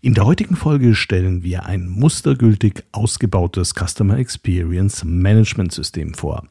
In 0.00 0.14
der 0.14 0.26
heutigen 0.26 0.54
Folge 0.54 0.94
stellen 0.94 1.42
wir 1.42 1.66
ein 1.66 1.88
mustergültig 1.88 2.84
ausgebautes 2.92 3.74
Customer 3.74 4.16
Experience 4.16 5.02
Management 5.04 5.72
System 5.72 6.14
vor. 6.14 6.46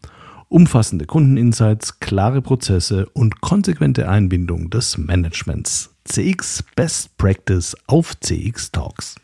Umfassende 0.49 1.05
Kundeninsights, 1.05 2.01
klare 2.01 2.41
Prozesse 2.41 3.07
und 3.13 3.39
konsequente 3.39 4.09
Einbindung 4.09 4.69
des 4.69 4.97
Managements. 4.97 5.95
CX 6.03 6.61
Best 6.75 7.17
Practice 7.17 7.73
auf 7.87 8.19
CX 8.19 8.71
Talks. 8.71 9.15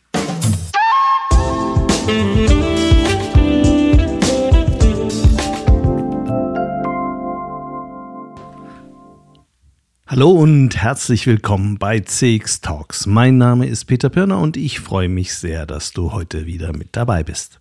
Hallo 10.15 10.29
und 10.29 10.77
herzlich 10.77 11.25
willkommen 11.25 11.79
bei 11.79 11.99
CX 11.99 12.61
Talks. 12.61 13.07
Mein 13.07 13.39
Name 13.39 13.65
ist 13.65 13.85
Peter 13.85 14.09
Pirner 14.09 14.37
und 14.37 14.57
ich 14.57 14.79
freue 14.79 15.09
mich 15.09 15.33
sehr, 15.33 15.65
dass 15.65 15.91
du 15.91 16.11
heute 16.11 16.45
wieder 16.45 16.71
mit 16.71 16.89
dabei 16.91 17.23
bist. 17.23 17.59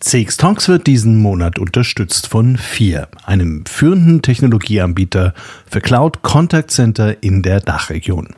CX 0.00 0.36
Talks 0.36 0.68
wird 0.68 0.86
diesen 0.86 1.22
Monat 1.22 1.58
unterstützt 1.58 2.26
von 2.26 2.58
FIR, 2.58 3.08
einem 3.24 3.64
führenden 3.64 4.20
Technologieanbieter 4.20 5.32
für 5.64 5.80
Cloud 5.80 6.20
Contact 6.20 6.70
Center 6.70 7.22
in 7.22 7.42
der 7.42 7.60
Dachregion. 7.60 8.36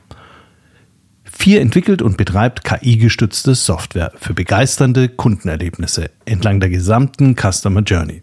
FIR 1.25 1.61
entwickelt 1.61 2.01
und 2.01 2.17
betreibt 2.17 2.63
KI-gestützte 2.63 3.57
Software 3.57 4.13
für 4.21 4.35
begeisternde 4.35 5.09
Kundenerlebnisse 5.09 6.13
entlang 6.27 6.61
der 6.61 6.71
gesamten 6.71 7.35
Customer 7.35 7.81
Journey. 7.81 8.23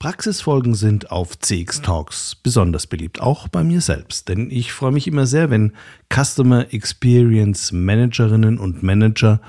Praxisfolgen 0.00 0.74
sind 0.74 1.10
auf 1.10 1.38
CX 1.38 1.82
Talks 1.82 2.34
besonders 2.34 2.86
beliebt, 2.86 3.20
auch 3.20 3.48
bei 3.48 3.62
mir 3.62 3.82
selbst, 3.82 4.30
denn 4.30 4.50
ich 4.50 4.72
freue 4.72 4.92
mich 4.92 5.06
immer 5.06 5.26
sehr, 5.26 5.50
wenn 5.50 5.74
Customer 6.08 6.72
Experience 6.72 7.70
Managerinnen 7.70 8.58
und 8.58 8.82
Manager 8.82 9.42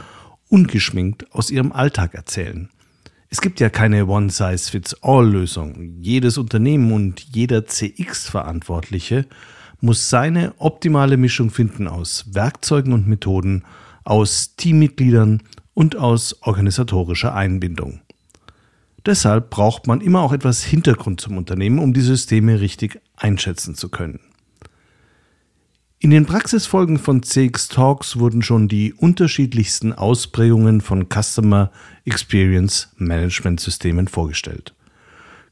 ungeschminkt 0.49 1.33
aus 1.33 1.51
ihrem 1.51 1.71
Alltag 1.71 2.15
erzählen. 2.15 2.67
Es 3.29 3.39
gibt 3.39 3.61
ja 3.61 3.69
keine 3.69 4.07
One-Size-Fits-All-Lösung. 4.07 6.01
Jedes 6.01 6.37
Unternehmen 6.37 6.91
und 6.91 7.21
jeder 7.33 7.65
CX-Verantwortliche 7.65 9.27
muss 9.79 10.09
seine 10.09 10.53
optimale 10.57 11.15
Mischung 11.15 11.49
finden 11.49 11.87
aus 11.87 12.25
Werkzeugen 12.33 12.91
und 12.91 13.07
Methoden, 13.07 13.63
aus 14.03 14.57
Teammitgliedern 14.57 15.43
und 15.73 15.95
aus 15.95 16.41
organisatorischer 16.41 17.33
Einbindung. 17.33 18.01
Deshalb 19.05 19.49
braucht 19.49 19.87
man 19.87 20.01
immer 20.01 20.21
auch 20.21 20.33
etwas 20.33 20.63
Hintergrund 20.63 21.21
zum 21.21 21.37
Unternehmen, 21.37 21.79
um 21.79 21.93
die 21.93 22.01
Systeme 22.01 22.61
richtig 22.61 22.99
einschätzen 23.15 23.75
zu 23.75 23.89
können. 23.89 24.19
In 26.03 26.09
den 26.09 26.25
Praxisfolgen 26.25 26.97
von 26.97 27.21
CX 27.21 27.67
Talks 27.67 28.17
wurden 28.17 28.41
schon 28.41 28.67
die 28.67 28.91
unterschiedlichsten 28.93 29.93
Ausprägungen 29.93 30.81
von 30.81 31.07
Customer 31.09 31.71
Experience 32.05 32.89
Management 32.97 33.59
Systemen 33.59 34.07
vorgestellt. 34.07 34.73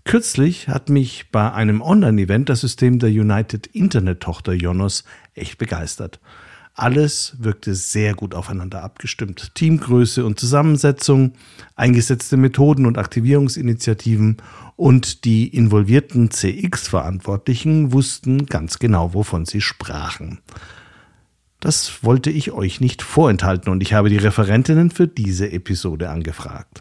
Kürzlich 0.06 0.68
hat 0.68 0.90
mich 0.90 1.30
bei 1.32 1.52
einem 1.52 1.84
Online-Event 1.84 2.50
das 2.50 2.62
System 2.62 2.98
der 2.98 3.10
United 3.10 3.68
Internet 3.68 4.22
Tochter 4.22 4.54
Jonos 4.54 5.04
echt 5.36 5.60
begeistert. 5.60 6.20
Alles 6.80 7.34
wirkte 7.40 7.76
sehr 7.76 8.14
gut 8.14 8.34
aufeinander 8.34 8.82
abgestimmt. 8.84 9.54
Teamgröße 9.54 10.24
und 10.24 10.40
Zusammensetzung, 10.40 11.34
eingesetzte 11.76 12.38
Methoden 12.38 12.86
und 12.86 12.98
Aktivierungsinitiativen 12.98 14.38
und 14.78 15.26
die 15.26 15.50
involvierten 15.50 16.32
CX-Verantwortlichen 16.32 17.92
wussten 17.92 18.46
ganz 18.46 18.80
genau, 18.80 19.14
wovon 19.14 19.46
sie 19.46 19.60
sprachen. 19.60 20.40
Das 21.60 22.02
wollte 22.02 22.30
ich 22.30 22.54
euch 22.54 22.80
nicht 22.80 23.02
vorenthalten 23.02 23.70
und 23.74 23.84
ich 23.84 23.92
habe 23.92 24.08
die 24.08 24.16
Referentinnen 24.16 24.90
für 24.90 25.10
diese 25.10 25.52
Episode 25.52 26.10
angefragt. 26.10 26.80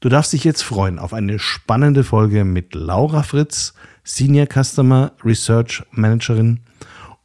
Du 0.00 0.10
darfst 0.10 0.34
dich 0.34 0.44
jetzt 0.44 0.60
freuen 0.60 0.98
auf 0.98 1.14
eine 1.14 1.38
spannende 1.38 2.04
Folge 2.04 2.44
mit 2.44 2.74
Laura 2.74 3.22
Fritz, 3.22 3.72
Senior 4.04 4.46
Customer 4.46 5.12
Research 5.24 5.84
Managerin 5.90 6.60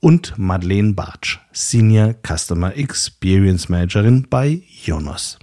und 0.01 0.37
Madeleine 0.37 0.93
Bartsch, 0.93 1.39
Senior 1.53 2.15
Customer 2.27 2.75
Experience 2.75 3.69
Managerin 3.69 4.27
bei 4.29 4.63
Jonas. 4.67 5.37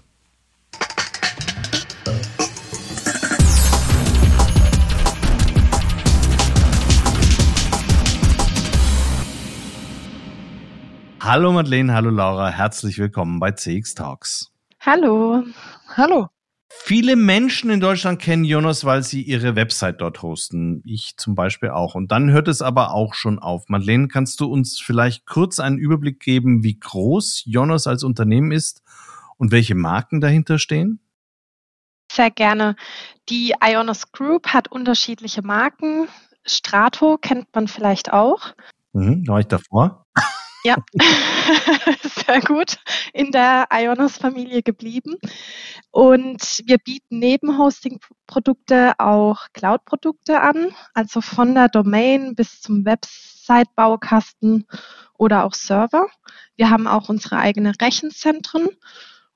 Hallo 11.20 11.52
Madeleine, 11.52 11.92
hallo 11.94 12.10
Laura, 12.10 12.48
herzlich 12.50 12.98
willkommen 12.98 13.38
bei 13.38 13.52
CX 13.52 13.94
Talks. 13.94 14.50
Hallo. 14.80 15.44
Hallo. 15.96 16.28
Viele 16.70 17.16
Menschen 17.16 17.70
in 17.70 17.80
Deutschland 17.80 18.20
kennen 18.20 18.44
Jonas, 18.44 18.84
weil 18.84 19.02
sie 19.02 19.22
ihre 19.22 19.56
Website 19.56 20.00
dort 20.00 20.22
hosten. 20.22 20.82
Ich 20.84 21.16
zum 21.16 21.34
Beispiel 21.34 21.70
auch. 21.70 21.94
Und 21.94 22.12
dann 22.12 22.30
hört 22.30 22.46
es 22.46 22.60
aber 22.60 22.92
auch 22.92 23.14
schon 23.14 23.38
auf. 23.38 23.68
Madeleine, 23.68 24.08
kannst 24.08 24.40
du 24.40 24.46
uns 24.46 24.78
vielleicht 24.78 25.26
kurz 25.26 25.60
einen 25.60 25.78
Überblick 25.78 26.20
geben, 26.20 26.62
wie 26.62 26.78
groß 26.78 27.42
Jonas 27.46 27.86
als 27.86 28.04
Unternehmen 28.04 28.52
ist 28.52 28.82
und 29.38 29.50
welche 29.50 29.74
Marken 29.74 30.20
dahinter 30.20 30.58
stehen? 30.58 31.00
Sehr 32.12 32.30
gerne. 32.30 32.76
Die 33.28 33.54
Ionos 33.62 34.12
Group 34.12 34.48
hat 34.48 34.68
unterschiedliche 34.68 35.42
Marken. 35.42 36.08
Strato 36.44 37.18
kennt 37.18 37.46
man 37.54 37.68
vielleicht 37.68 38.12
auch. 38.12 38.54
Mhm, 38.92 39.26
war 39.26 39.40
ich 39.40 39.46
davor? 39.46 40.06
Ja, 40.64 40.76
sehr 42.26 42.40
gut. 42.40 42.78
In 43.12 43.30
der 43.30 43.68
Ionos-Familie 43.70 44.62
geblieben. 44.62 45.16
Und 45.90 46.62
wir 46.66 46.78
bieten 46.78 47.20
neben 47.20 47.58
Hosting-Produkte 47.58 48.94
auch 48.98 49.46
Cloud-Produkte 49.52 50.40
an, 50.40 50.74
also 50.94 51.20
von 51.20 51.54
der 51.54 51.68
Domain 51.68 52.34
bis 52.34 52.60
zum 52.60 52.84
Website-Baukasten 52.84 54.66
oder 55.16 55.44
auch 55.44 55.54
Server. 55.54 56.08
Wir 56.56 56.70
haben 56.70 56.88
auch 56.88 57.08
unsere 57.08 57.38
eigenen 57.38 57.74
Rechenzentren 57.74 58.68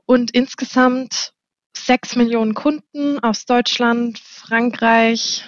und 0.07 0.33
insgesamt 0.33 1.33
sechs 1.77 2.17
Millionen 2.17 2.55
Kunden 2.55 3.21
aus 3.21 3.47
Deutschland, 3.47 4.19
Frankreich, 4.19 5.45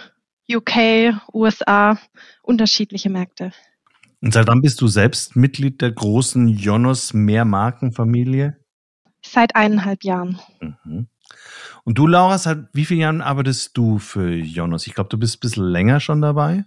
UK, 0.49 1.15
USA, 1.33 1.99
unterschiedliche 2.43 3.11
Märkte. 3.11 3.53
Und 4.25 4.33
seit 4.33 4.47
wann 4.47 4.63
bist 4.63 4.81
du 4.81 4.89
selbst 4.89 5.37
Mitglied 5.37 5.83
der 5.83 5.93
großen 5.93 6.49
Jonos 6.49 7.13
Mehrmarkenfamilie? 7.13 8.57
Seit 9.23 9.55
eineinhalb 9.55 10.03
Jahren. 10.03 10.41
Mhm. 10.61 11.09
Und 11.85 11.99
du, 11.99 12.07
Laura, 12.07 12.39
seit 12.39 12.69
wie 12.73 12.87
vielen 12.87 13.01
Jahren 13.01 13.21
arbeitest 13.21 13.77
du 13.77 13.99
für 13.99 14.35
Jonos? 14.35 14.87
Ich 14.87 14.95
glaube, 14.95 15.11
du 15.11 15.19
bist 15.19 15.37
ein 15.37 15.41
bisschen 15.41 15.65
länger 15.67 16.01
schon 16.01 16.23
dabei. 16.23 16.65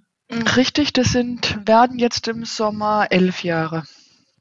Richtig, 0.55 0.93
das 0.93 1.13
sind, 1.13 1.57
werden 1.65 1.97
jetzt 1.97 2.27
im 2.27 2.45
Sommer 2.45 3.07
elf 3.09 3.43
Jahre. 3.43 3.85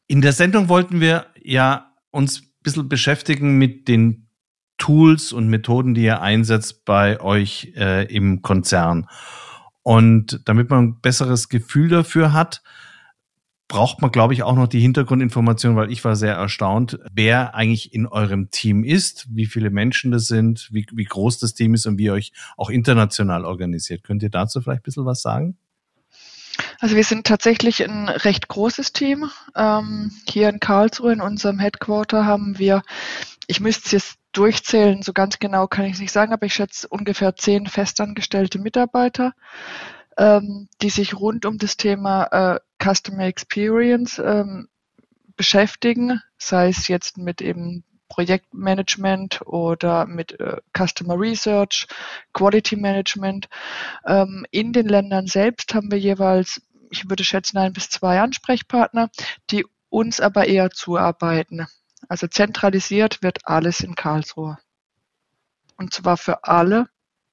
In 0.09 0.21
der 0.21 0.35
Sendung 0.35 0.69
wollten 0.69 1.01
wir 1.01 1.25
ja 1.43 1.95
uns 2.11 2.43
ein 2.43 2.49
bisschen 2.63 2.91
beschäftigen 2.91 3.57
mit 3.57 3.89
den 3.89 4.29
Tools 4.77 5.33
und 5.33 5.49
Methoden, 5.49 5.95
die 5.95 6.03
ihr 6.03 6.21
einsetzt 6.21 6.85
bei 6.85 7.19
euch 7.19 7.73
äh, 7.77 8.15
im 8.15 8.43
Konzern. 8.43 9.09
Und 9.83 10.43
damit 10.45 10.69
man 10.69 10.85
ein 10.85 11.01
besseres 11.01 11.49
Gefühl 11.49 11.89
dafür 11.89 12.35
hat, 12.35 12.61
braucht 13.69 14.01
man, 14.01 14.13
glaube 14.13 14.33
ich, 14.33 14.43
auch 14.43 14.55
noch 14.55 14.69
die 14.69 14.81
Hintergrundinformation, 14.81 15.77
weil 15.77 15.91
ich 15.91 16.05
war 16.05 16.15
sehr 16.15 16.35
erstaunt, 16.35 16.99
wer 17.13 17.55
eigentlich 17.55 17.93
in 17.93 18.07
eurem 18.07 18.51
Team 18.51 18.85
ist, 18.85 19.27
wie 19.31 19.47
viele 19.47 19.71
Menschen 19.71 20.13
das 20.13 20.27
sind, 20.27 20.69
wie, 20.73 20.87
wie 20.93 21.05
groß 21.05 21.39
das 21.39 21.55
Team 21.55 21.75
ist 21.75 21.87
und 21.87 21.99
wie 21.99 22.05
ihr 22.05 22.13
euch 22.13 22.33
auch 22.57 22.71
international 22.71 23.45
organisiert. 23.45 24.05
Könnt 24.05 24.23
ihr 24.23 24.31
dazu 24.31 24.61
vielleicht 24.61 24.83
ein 24.83 24.85
bisschen 24.85 25.07
was 25.07 25.23
sagen? 25.23 25.57
Also 26.79 26.95
wir 26.95 27.05
sind 27.05 27.27
tatsächlich 27.27 27.83
ein 27.83 28.09
recht 28.09 28.49
großes 28.49 28.93
Team. 28.93 29.31
Ähm, 29.57 30.13
hier 30.29 30.49
in 30.49 30.61
Karlsruhe 30.61 31.13
in 31.13 31.21
unserem 31.21 31.59
Headquarter 31.59 32.25
haben 32.25 32.59
wir, 32.59 32.83
ich 33.47 33.61
müsste 33.61 33.87
es 33.87 33.93
jetzt 33.93 34.19
durchzählen, 34.33 35.03
so 35.03 35.13
ganz 35.13 35.39
genau 35.39 35.67
kann 35.67 35.87
ich 35.87 35.95
es 35.95 36.01
nicht 36.01 36.13
sagen, 36.13 36.33
aber 36.33 36.47
ich 36.47 36.55
schätze 36.55 36.87
ungefähr 36.89 37.35
zehn 37.35 37.67
festangestellte 37.67 38.59
Mitarbeiter 38.59 39.33
ähm, 40.17 40.69
die 40.81 40.91
sich 40.91 41.15
rund 41.15 41.45
um 41.47 41.59
das 41.59 41.77
Thema 41.77 42.25
äh, 42.25 42.61
Customer 42.83 43.25
Experience 43.25 44.19
ähm, 44.19 44.69
beschäftigen, 45.37 46.21
sei 46.39 46.69
es 46.69 46.89
jetzt 46.89 47.19
mit 47.19 47.41
eben 47.41 47.85
Projektmanagement 48.09 49.43
oder 49.47 50.07
mit 50.07 50.39
äh, 50.41 50.59
Customer 50.77 51.19
Research, 51.19 51.87
Quality 52.33 52.77
Management. 52.77 53.49
Ähm, 54.07 54.47
in 54.51 54.73
den 54.73 54.89
Ländern 54.89 55.27
selbst 55.27 55.75
haben 55.75 55.91
wir 55.91 55.99
jeweils, 55.99 56.63
ich 56.91 57.09
würde 57.09 57.25
schätzen, 57.25 57.59
ein 57.59 57.73
bis 57.73 57.89
zwei 57.89 58.21
Ansprechpartner, 58.21 59.11
die 59.51 59.67
uns 59.89 60.21
aber 60.21 60.47
eher 60.47 60.71
zuarbeiten. 60.71 61.67
Also 62.09 62.27
zentralisiert 62.27 63.23
wird 63.23 63.47
alles 63.47 63.81
in 63.81 63.95
Karlsruhe. 63.95 64.59
Und 65.77 65.93
zwar 65.93 66.17
für 66.17 66.45
alle 66.45 66.89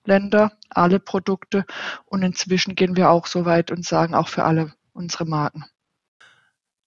Länder, 0.06 0.58
alle 0.70 1.00
Produkte. 1.00 1.66
Und 2.06 2.24
inzwischen 2.24 2.76
gehen 2.76 2.96
wir 2.96 3.10
auch 3.10 3.28
so 3.28 3.46
weit 3.46 3.72
und 3.72 3.86
sagen 3.86 4.16
auch 4.16 4.28
für 4.28 4.44
alle 4.44 4.74
unsere 4.94 5.26
Marken. 5.26 5.66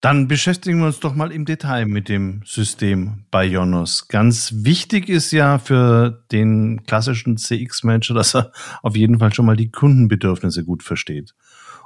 Dann 0.00 0.29
beschäftigen 0.29 0.79
wir 0.81 0.87
uns 0.87 1.00
doch 1.00 1.14
mal 1.14 1.32
im 1.32 1.47
Detail 1.47 1.87
mit 1.87 2.08
dem 2.08 2.43
System 2.44 3.25
bei 3.31 3.44
Jonos. 3.44 4.08
Ganz 4.08 4.53
wichtig 4.58 5.08
ist 5.08 5.32
ja 5.32 5.58
für 5.58 6.25
den 6.31 6.85
klassischen 6.85 7.38
CX-Manager, 7.38 8.14
dass 8.14 8.37
er 8.37 8.53
auf 8.82 8.94
jeden 8.94 9.19
Fall 9.19 9.35
schon 9.35 9.47
mal 9.47 9.56
die 9.56 9.70
Kundenbedürfnisse 9.70 10.64
gut 10.64 10.82
versteht. 10.82 11.35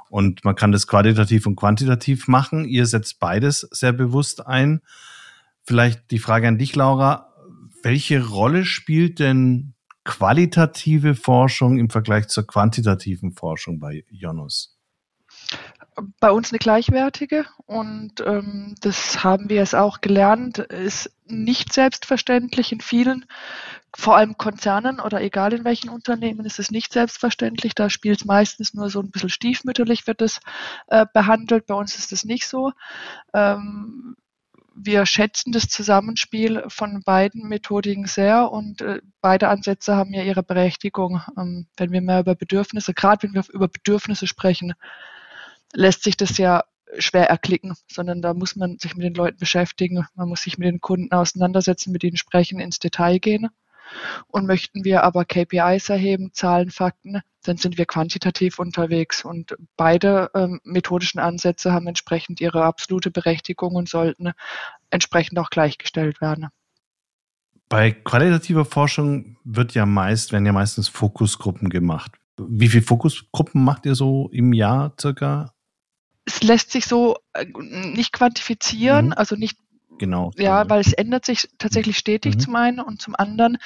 Und 0.09 0.43
man 0.43 0.55
kann 0.55 0.73
das 0.73 0.87
qualitativ 0.87 1.47
und 1.47 1.55
quantitativ 1.55 2.27
machen. 2.27 2.65
Ihr 2.65 2.85
setzt 2.85 3.19
beides 3.19 3.61
sehr 3.71 3.93
bewusst 3.93 4.45
ein. 4.45 4.81
Vielleicht 5.63 6.11
die 6.11 6.19
Frage 6.19 6.49
an 6.49 6.57
dich, 6.57 6.75
Laura. 6.75 7.33
Welche 7.81 8.27
Rolle 8.27 8.65
spielt 8.65 9.19
denn 9.19 9.73
qualitative 10.03 11.15
Forschung 11.15 11.79
im 11.79 11.89
Vergleich 11.89 12.27
zur 12.27 12.45
quantitativen 12.45 13.31
Forschung 13.31 13.79
bei 13.79 14.03
Jonos? 14.09 14.80
Bei 16.19 16.31
uns 16.31 16.51
eine 16.51 16.59
gleichwertige 16.59 17.45
und 17.65 18.21
ähm, 18.21 18.75
das 18.81 19.23
haben 19.23 19.49
wir 19.49 19.61
es 19.61 19.73
auch 19.73 20.01
gelernt, 20.01 20.59
ist 20.59 21.11
nicht 21.25 21.73
selbstverständlich 21.73 22.71
in 22.71 22.79
vielen, 22.81 23.25
vor 23.95 24.15
allem 24.15 24.37
Konzernen 24.37 24.99
oder 25.01 25.21
egal 25.21 25.53
in 25.53 25.65
welchen 25.65 25.89
Unternehmen 25.89 26.45
ist 26.45 26.59
es 26.59 26.71
nicht 26.71 26.93
selbstverständlich. 26.93 27.75
Da 27.75 27.89
spielt 27.89 28.21
es 28.21 28.25
meistens 28.25 28.73
nur 28.73 28.89
so 28.89 29.01
ein 29.01 29.11
bisschen 29.11 29.29
stiefmütterlich 29.29 30.07
wird 30.07 30.21
es 30.21 30.39
äh, 30.87 31.05
behandelt. 31.13 31.65
Bei 31.67 31.75
uns 31.75 31.97
ist 31.97 32.13
es 32.13 32.23
nicht 32.23 32.47
so. 32.47 32.71
Ähm, 33.33 34.15
wir 34.73 35.05
schätzen 35.05 35.51
das 35.51 35.67
Zusammenspiel 35.67 36.63
von 36.69 37.03
beiden 37.03 37.47
Methodiken 37.49 38.05
sehr 38.05 38.49
und 38.51 38.81
äh, 38.81 39.01
beide 39.19 39.49
Ansätze 39.49 39.95
haben 39.95 40.13
ja 40.13 40.23
ihre 40.23 40.43
Berechtigung. 40.43 41.21
Ähm, 41.37 41.67
wenn 41.75 41.91
wir 41.91 42.01
mehr 42.01 42.21
über 42.21 42.35
Bedürfnisse, 42.35 42.93
gerade 42.93 43.23
wenn 43.23 43.33
wir 43.33 43.43
über 43.53 43.67
Bedürfnisse 43.67 44.27
sprechen, 44.27 44.73
lässt 45.73 46.03
sich 46.03 46.17
das 46.17 46.37
ja 46.37 46.63
schwer 46.97 47.29
erklicken, 47.29 47.75
sondern 47.89 48.21
da 48.21 48.33
muss 48.33 48.55
man 48.55 48.77
sich 48.77 48.95
mit 48.95 49.05
den 49.05 49.13
Leuten 49.13 49.37
beschäftigen, 49.37 50.05
man 50.15 50.29
muss 50.29 50.41
sich 50.41 50.57
mit 50.57 50.67
den 50.67 50.81
Kunden 50.81 51.11
auseinandersetzen, 51.11 51.91
mit 51.91 52.03
ihnen 52.03 52.17
sprechen, 52.17 52.59
ins 52.59 52.79
Detail 52.79 53.19
gehen. 53.19 53.49
Und 54.27 54.47
möchten 54.47 54.85
wir 54.85 55.03
aber 55.03 55.25
KPIs 55.25 55.89
erheben, 55.89 56.31
Zahlen, 56.31 56.69
Fakten, 56.69 57.21
dann 57.43 57.57
sind 57.57 57.77
wir 57.77 57.85
quantitativ 57.85 58.57
unterwegs. 58.57 59.25
Und 59.25 59.57
beide 59.75 60.29
ähm, 60.33 60.61
methodischen 60.63 61.19
Ansätze 61.19 61.73
haben 61.73 61.87
entsprechend 61.87 62.39
ihre 62.39 62.63
absolute 62.63 63.11
Berechtigung 63.11 63.75
und 63.75 63.89
sollten 63.89 64.31
entsprechend 64.91 65.39
auch 65.39 65.49
gleichgestellt 65.49 66.21
werden. 66.21 66.47
Bei 67.67 67.91
qualitativer 67.91 68.65
Forschung 68.65 69.37
wird 69.43 69.73
ja 69.73 69.85
meist, 69.85 70.31
werden 70.31 70.45
ja 70.45 70.53
meistens 70.53 70.87
Fokusgruppen 70.87 71.69
gemacht. 71.69 72.11
Wie 72.37 72.69
viele 72.69 72.83
Fokusgruppen 72.83 73.63
macht 73.63 73.85
ihr 73.85 73.95
so 73.95 74.29
im 74.31 74.53
Jahr 74.53 74.93
circa? 74.99 75.53
Es 76.31 76.43
lässt 76.43 76.71
sich 76.71 76.85
so 76.85 77.17
äh, 77.33 77.45
nicht 77.45 78.13
quantifizieren, 78.13 79.07
mhm. 79.07 79.13
also 79.13 79.35
nicht 79.35 79.57
Genau. 79.97 80.31
Ja, 80.35 80.67
weil 80.67 80.81
es 80.81 80.93
ändert 80.93 81.25
sich 81.25 81.47
tatsächlich 81.59 81.95
stetig 81.95 82.33
mhm. 82.33 82.39
zum 82.39 82.55
einen 82.55 82.79
und 82.79 82.99
zum 83.03 83.15
anderen 83.15 83.59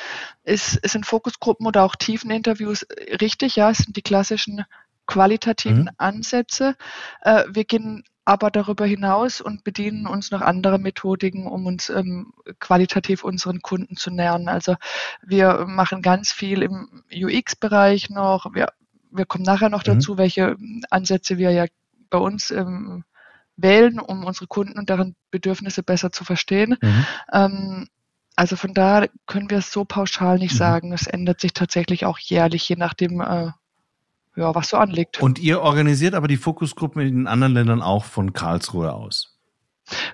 ist, 0.44 0.78
es 0.82 0.92
sind 0.92 1.06
Fokusgruppen 1.06 1.66
oder 1.66 1.84
auch 1.84 1.96
Tiefeninterviews 1.96 2.82
äh, 2.82 3.16
richtig, 3.16 3.56
ja, 3.56 3.70
es 3.70 3.78
sind 3.78 3.96
die 3.96 4.02
klassischen 4.02 4.66
qualitativen 5.06 5.84
mhm. 5.84 5.90
Ansätze. 5.98 6.76
Äh, 7.22 7.46
wir 7.48 7.64
gehen 7.64 8.04
aber 8.26 8.52
darüber 8.52 8.86
hinaus 8.86 9.40
und 9.40 9.64
bedienen 9.64 10.08
uns 10.08 10.32
noch 10.32 10.42
andere 10.42 10.78
Methodiken, 10.78 11.48
um 11.48 11.68
uns 11.68 11.90
ähm, 11.90 12.34
qualitativ 12.60 13.24
unseren 13.24 13.62
Kunden 13.62 13.96
zu 13.96 14.12
nähern. 14.12 14.50
Also 14.50 14.76
wir 15.22 15.66
machen 15.70 16.02
ganz 16.02 16.34
viel 16.34 16.64
im 16.64 17.04
UX-Bereich 17.14 18.10
noch. 18.10 18.54
Wir, 18.54 18.74
wir 19.10 19.26
kommen 19.26 19.46
nachher 19.46 19.70
noch 19.70 19.84
mhm. 19.86 19.94
dazu, 19.94 20.18
welche 20.18 20.58
Ansätze 20.90 21.38
wir 21.38 21.52
ja 21.52 21.66
bei 22.16 22.22
uns 22.22 22.50
ähm, 22.52 23.04
wählen, 23.58 24.00
um 24.00 24.24
unsere 24.24 24.48
Kunden 24.48 24.80
und 24.80 24.90
deren 24.90 25.16
Bedürfnisse 25.32 25.84
besser 25.84 26.12
zu 26.12 26.24
verstehen. 26.24 26.78
Mhm. 26.82 27.06
Ähm, 27.32 27.88
also 28.38 28.56
von 28.56 28.74
da 28.74 29.06
können 29.28 29.50
wir 29.50 29.58
es 29.58 29.72
so 29.72 29.84
pauschal 29.84 30.40
nicht 30.40 30.54
mhm. 30.54 30.58
sagen. 30.58 30.94
Es 30.94 31.08
ändert 31.08 31.42
sich 31.42 31.54
tatsächlich 31.54 32.06
auch 32.06 32.18
jährlich, 32.18 32.68
je 32.70 32.78
nachdem, 32.78 33.20
äh, 33.20 33.52
ja, 34.38 34.56
was 34.56 34.70
so 34.70 34.78
anliegt. 34.78 35.22
Und 35.22 35.40
ihr 35.40 35.62
organisiert 35.62 36.14
aber 36.14 36.28
die 36.28 36.38
Fokusgruppen 36.38 37.02
in 37.02 37.16
den 37.16 37.28
anderen 37.28 37.54
Ländern 37.54 37.82
auch 37.82 38.06
von 38.06 38.32
Karlsruhe 38.34 38.94
aus? 38.94 39.38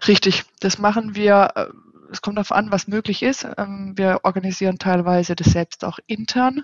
Richtig, 0.07 0.43
das 0.59 0.79
machen 0.79 1.15
wir. 1.15 1.51
Äh, 1.55 1.65
es 2.11 2.21
kommt 2.21 2.37
darauf 2.37 2.51
an, 2.51 2.71
was 2.71 2.87
möglich 2.87 3.23
ist. 3.23 3.47
Ähm, 3.57 3.93
wir 3.95 4.21
organisieren 4.23 4.79
teilweise 4.79 5.35
das 5.35 5.47
selbst 5.47 5.85
auch 5.85 5.97
intern 6.07 6.63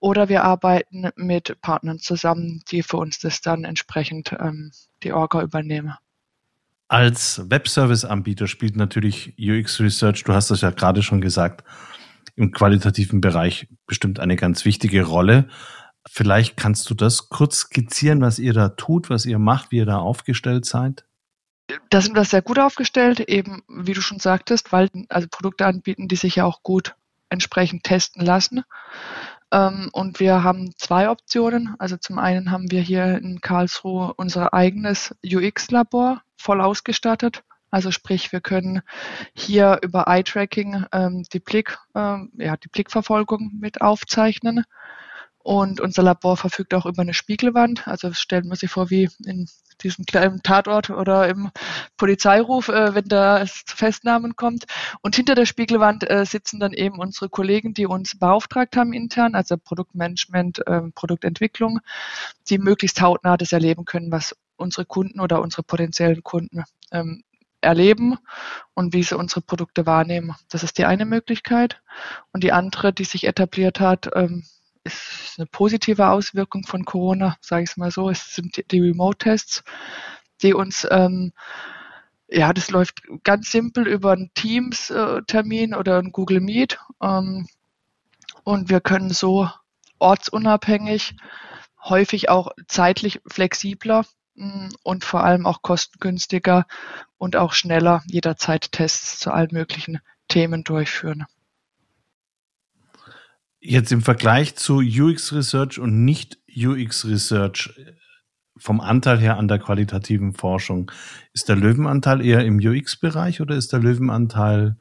oder 0.00 0.28
wir 0.28 0.44
arbeiten 0.44 1.10
mit 1.16 1.60
Partnern 1.60 1.98
zusammen, 1.98 2.62
die 2.70 2.82
für 2.82 2.96
uns 2.96 3.18
das 3.18 3.40
dann 3.40 3.64
entsprechend 3.64 4.32
ähm, 4.38 4.72
die 5.02 5.12
Orga 5.12 5.42
übernehmen. 5.42 5.94
Als 6.88 7.42
Webservice-Anbieter 7.50 8.46
spielt 8.46 8.76
natürlich 8.76 9.34
UX 9.38 9.80
Research, 9.80 10.24
du 10.24 10.32
hast 10.32 10.50
das 10.50 10.62
ja 10.62 10.70
gerade 10.70 11.02
schon 11.02 11.20
gesagt, 11.20 11.64
im 12.34 12.52
qualitativen 12.52 13.20
Bereich 13.20 13.68
bestimmt 13.86 14.20
eine 14.20 14.36
ganz 14.36 14.64
wichtige 14.64 15.04
Rolle. 15.04 15.48
Vielleicht 16.08 16.56
kannst 16.56 16.88
du 16.88 16.94
das 16.94 17.28
kurz 17.28 17.58
skizzieren, 17.58 18.20
was 18.20 18.38
ihr 18.38 18.54
da 18.54 18.70
tut, 18.70 19.10
was 19.10 19.26
ihr 19.26 19.38
macht, 19.38 19.70
wie 19.70 19.78
ihr 19.78 19.86
da 19.86 19.98
aufgestellt 19.98 20.64
seid? 20.64 21.04
Da 21.90 22.00
sind 22.00 22.14
wir 22.14 22.24
sehr 22.24 22.40
gut 22.40 22.58
aufgestellt, 22.58 23.20
eben 23.20 23.62
wie 23.68 23.92
du 23.92 24.00
schon 24.00 24.20
sagtest, 24.20 24.72
weil 24.72 24.88
also 25.10 25.28
Produkte 25.28 25.66
anbieten, 25.66 26.08
die 26.08 26.16
sich 26.16 26.36
ja 26.36 26.44
auch 26.44 26.62
gut 26.62 26.94
entsprechend 27.28 27.84
testen 27.84 28.24
lassen. 28.24 28.64
Ähm, 29.52 29.88
und 29.92 30.20
wir 30.20 30.42
haben 30.42 30.72
zwei 30.76 31.10
Optionen. 31.10 31.74
Also 31.78 31.96
zum 31.96 32.18
einen 32.18 32.50
haben 32.50 32.70
wir 32.70 32.80
hier 32.80 33.18
in 33.18 33.40
Karlsruhe 33.40 34.12
unser 34.16 34.52
eigenes 34.52 35.14
UX-Labor 35.24 36.22
voll 36.36 36.60
ausgestattet. 36.60 37.42
Also 37.70 37.90
sprich, 37.90 38.32
wir 38.32 38.40
können 38.40 38.80
hier 39.34 39.78
über 39.82 40.06
Eye-Tracking 40.06 40.86
ähm, 40.92 41.24
die 41.32 41.40
Blick, 41.40 41.78
ähm, 41.94 42.32
ja, 42.36 42.56
die 42.56 42.68
Blickverfolgung 42.68 43.52
mit 43.60 43.82
aufzeichnen. 43.82 44.64
Und 45.48 45.80
unser 45.80 46.02
Labor 46.02 46.36
verfügt 46.36 46.74
auch 46.74 46.84
über 46.84 47.00
eine 47.00 47.14
Spiegelwand. 47.14 47.88
Also 47.88 48.12
stellen 48.12 48.50
wir 48.50 48.56
sich 48.56 48.70
vor 48.70 48.90
wie 48.90 49.08
in 49.24 49.48
diesem 49.82 50.04
kleinen 50.04 50.42
Tatort 50.42 50.90
oder 50.90 51.26
im 51.26 51.50
Polizeiruf, 51.96 52.68
äh, 52.68 52.94
wenn 52.94 53.06
da 53.06 53.40
es 53.40 53.64
zu 53.64 53.74
Festnahmen 53.74 54.36
kommt. 54.36 54.66
Und 55.00 55.16
hinter 55.16 55.34
der 55.34 55.46
Spiegelwand 55.46 56.04
äh, 56.10 56.26
sitzen 56.26 56.60
dann 56.60 56.74
eben 56.74 56.98
unsere 56.98 57.30
Kollegen, 57.30 57.72
die 57.72 57.86
uns 57.86 58.18
beauftragt 58.18 58.76
haben 58.76 58.92
intern, 58.92 59.34
also 59.34 59.56
Produktmanagement, 59.56 60.66
äh, 60.66 60.82
Produktentwicklung, 60.94 61.80
die 62.50 62.58
möglichst 62.58 63.00
hautnah 63.00 63.38
das 63.38 63.52
erleben 63.52 63.86
können, 63.86 64.12
was 64.12 64.36
unsere 64.56 64.84
Kunden 64.84 65.18
oder 65.18 65.40
unsere 65.40 65.62
potenziellen 65.62 66.22
Kunden 66.22 66.64
ähm, 66.92 67.22
erleben 67.62 68.18
und 68.74 68.92
wie 68.92 69.02
sie 69.02 69.16
unsere 69.16 69.40
Produkte 69.40 69.86
wahrnehmen. 69.86 70.34
Das 70.50 70.62
ist 70.62 70.76
die 70.76 70.84
eine 70.84 71.06
Möglichkeit. 71.06 71.80
Und 72.34 72.44
die 72.44 72.52
andere, 72.52 72.92
die 72.92 73.04
sich 73.04 73.26
etabliert 73.26 73.80
hat, 73.80 74.10
ähm, 74.14 74.44
ist 74.84 75.34
eine 75.38 75.46
positive 75.46 76.08
Auswirkung 76.08 76.64
von 76.64 76.84
Corona, 76.84 77.36
sage 77.40 77.64
ich 77.64 77.70
es 77.70 77.76
mal 77.76 77.90
so. 77.90 78.10
Es 78.10 78.34
sind 78.34 78.62
die 78.70 78.80
Remote-Tests, 78.80 79.62
die 80.42 80.54
uns 80.54 80.86
ähm, 80.90 81.32
ja, 82.28 82.52
das 82.52 82.70
läuft 82.70 83.02
ganz 83.24 83.50
simpel 83.50 83.88
über 83.88 84.12
einen 84.12 84.30
Teams-Termin 84.34 85.74
oder 85.74 85.98
einen 85.98 86.12
Google 86.12 86.40
Meet. 86.40 86.78
Ähm, 87.02 87.48
und 88.44 88.70
wir 88.70 88.80
können 88.80 89.10
so 89.10 89.48
ortsunabhängig, 89.98 91.16
häufig 91.82 92.28
auch 92.28 92.52
zeitlich 92.66 93.20
flexibler 93.26 94.04
mm, 94.34 94.68
und 94.82 95.04
vor 95.04 95.24
allem 95.24 95.46
auch 95.46 95.62
kostengünstiger 95.62 96.66
und 97.16 97.36
auch 97.36 97.54
schneller 97.54 98.02
jederzeit 98.06 98.72
Tests 98.72 99.18
zu 99.18 99.32
allen 99.32 99.50
möglichen 99.52 100.00
Themen 100.28 100.64
durchführen. 100.64 101.26
Jetzt 103.60 103.90
im 103.92 104.02
Vergleich 104.02 104.54
zu 104.56 104.76
UX 104.78 105.32
Research 105.32 105.78
und 105.78 106.04
nicht 106.04 106.38
UX 106.56 107.04
Research 107.04 107.74
vom 108.56 108.80
Anteil 108.80 109.18
her 109.18 109.36
an 109.36 109.48
der 109.48 109.58
qualitativen 109.58 110.32
Forschung, 110.34 110.90
ist 111.32 111.48
der 111.48 111.56
Löwenanteil 111.56 112.24
eher 112.24 112.44
im 112.44 112.58
UX-Bereich 112.58 113.40
oder 113.40 113.56
ist 113.56 113.72
der 113.72 113.80
Löwenanteil 113.80 114.76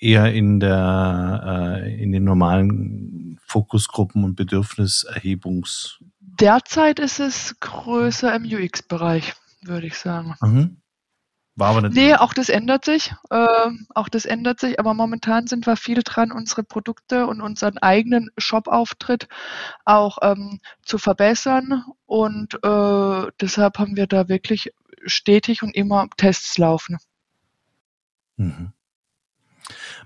eher 0.00 0.32
in 0.32 0.60
der 0.60 1.80
äh, 1.82 2.02
in 2.02 2.12
den 2.12 2.24
normalen 2.24 3.38
Fokusgruppen 3.44 4.24
und 4.24 4.36
Bedürfniserhebungs? 4.36 5.98
Derzeit 6.20 6.98
ist 6.98 7.20
es 7.20 7.56
größer 7.60 8.34
im 8.34 8.44
UX-Bereich, 8.44 9.34
würde 9.62 9.86
ich 9.86 9.96
sagen. 9.96 10.34
Mhm. 10.40 10.76
War 11.58 11.70
aber 11.70 11.82
nicht 11.82 11.94
nee, 11.94 12.14
auch 12.14 12.34
das 12.34 12.48
ändert 12.48 12.84
sich. 12.84 13.12
Äh, 13.30 13.70
auch 13.92 14.08
das 14.08 14.26
ändert 14.26 14.60
sich. 14.60 14.78
Aber 14.78 14.94
momentan 14.94 15.48
sind 15.48 15.66
wir 15.66 15.74
viel 15.74 16.02
dran, 16.04 16.30
unsere 16.30 16.62
Produkte 16.62 17.26
und 17.26 17.40
unseren 17.40 17.78
eigenen 17.78 18.30
Shop-Auftritt 18.38 19.26
auch 19.84 20.18
ähm, 20.22 20.60
zu 20.82 20.98
verbessern. 20.98 21.82
Und 22.06 22.54
äh, 22.62 23.32
deshalb 23.40 23.78
haben 23.78 23.96
wir 23.96 24.06
da 24.06 24.28
wirklich 24.28 24.72
stetig 25.04 25.64
und 25.64 25.74
immer 25.74 26.06
Tests 26.16 26.56
laufen. 26.58 26.98
Mhm. 28.36 28.72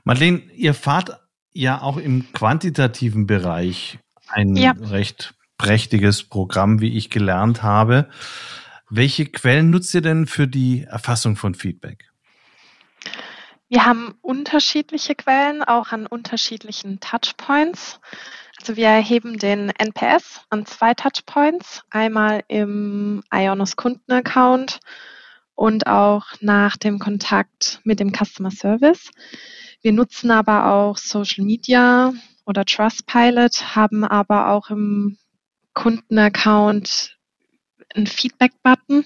Madeleine, 0.04 0.38
ihr 0.54 0.72
fahrt 0.72 1.20
ja 1.52 1.82
auch 1.82 1.98
im 1.98 2.32
quantitativen 2.32 3.26
Bereich 3.26 3.98
ein 4.26 4.56
ja. 4.56 4.72
recht 4.72 5.34
prächtiges 5.58 6.22
Programm, 6.22 6.80
wie 6.80 6.96
ich 6.96 7.10
gelernt 7.10 7.62
habe. 7.62 8.08
Welche 8.94 9.24
Quellen 9.24 9.70
nutzt 9.70 9.94
ihr 9.94 10.02
denn 10.02 10.26
für 10.26 10.46
die 10.46 10.82
Erfassung 10.82 11.36
von 11.36 11.54
Feedback? 11.54 12.10
Wir 13.70 13.86
haben 13.86 14.12
unterschiedliche 14.20 15.14
Quellen, 15.14 15.62
auch 15.62 15.92
an 15.92 16.06
unterschiedlichen 16.06 17.00
Touchpoints. 17.00 18.00
Also 18.60 18.76
wir 18.76 18.88
erheben 18.88 19.38
den 19.38 19.70
NPS 19.70 20.42
an 20.50 20.66
zwei 20.66 20.92
Touchpoints, 20.92 21.80
einmal 21.88 22.44
im 22.48 23.22
Ionos 23.32 23.76
Kundenaccount 23.76 24.80
und 25.54 25.86
auch 25.86 26.26
nach 26.42 26.76
dem 26.76 26.98
Kontakt 26.98 27.80
mit 27.84 27.98
dem 27.98 28.12
Customer 28.12 28.50
Service. 28.50 29.10
Wir 29.80 29.92
nutzen 29.92 30.30
aber 30.30 30.66
auch 30.70 30.98
Social 30.98 31.46
Media 31.46 32.12
oder 32.44 32.66
Trustpilot, 32.66 33.74
haben 33.74 34.04
aber 34.04 34.50
auch 34.50 34.68
im 34.68 35.16
Kundenaccount 35.72 37.16
einen 37.94 38.06
Feedback-Button, 38.06 39.04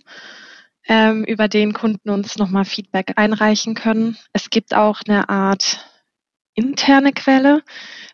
ähm, 0.88 1.24
über 1.24 1.48
den 1.48 1.72
Kunden 1.72 2.10
uns 2.10 2.36
nochmal 2.36 2.64
Feedback 2.64 3.12
einreichen 3.16 3.74
können. 3.74 4.16
Es 4.32 4.50
gibt 4.50 4.74
auch 4.74 5.00
eine 5.06 5.28
Art 5.28 5.84
interne 6.54 7.12
Quelle, 7.12 7.62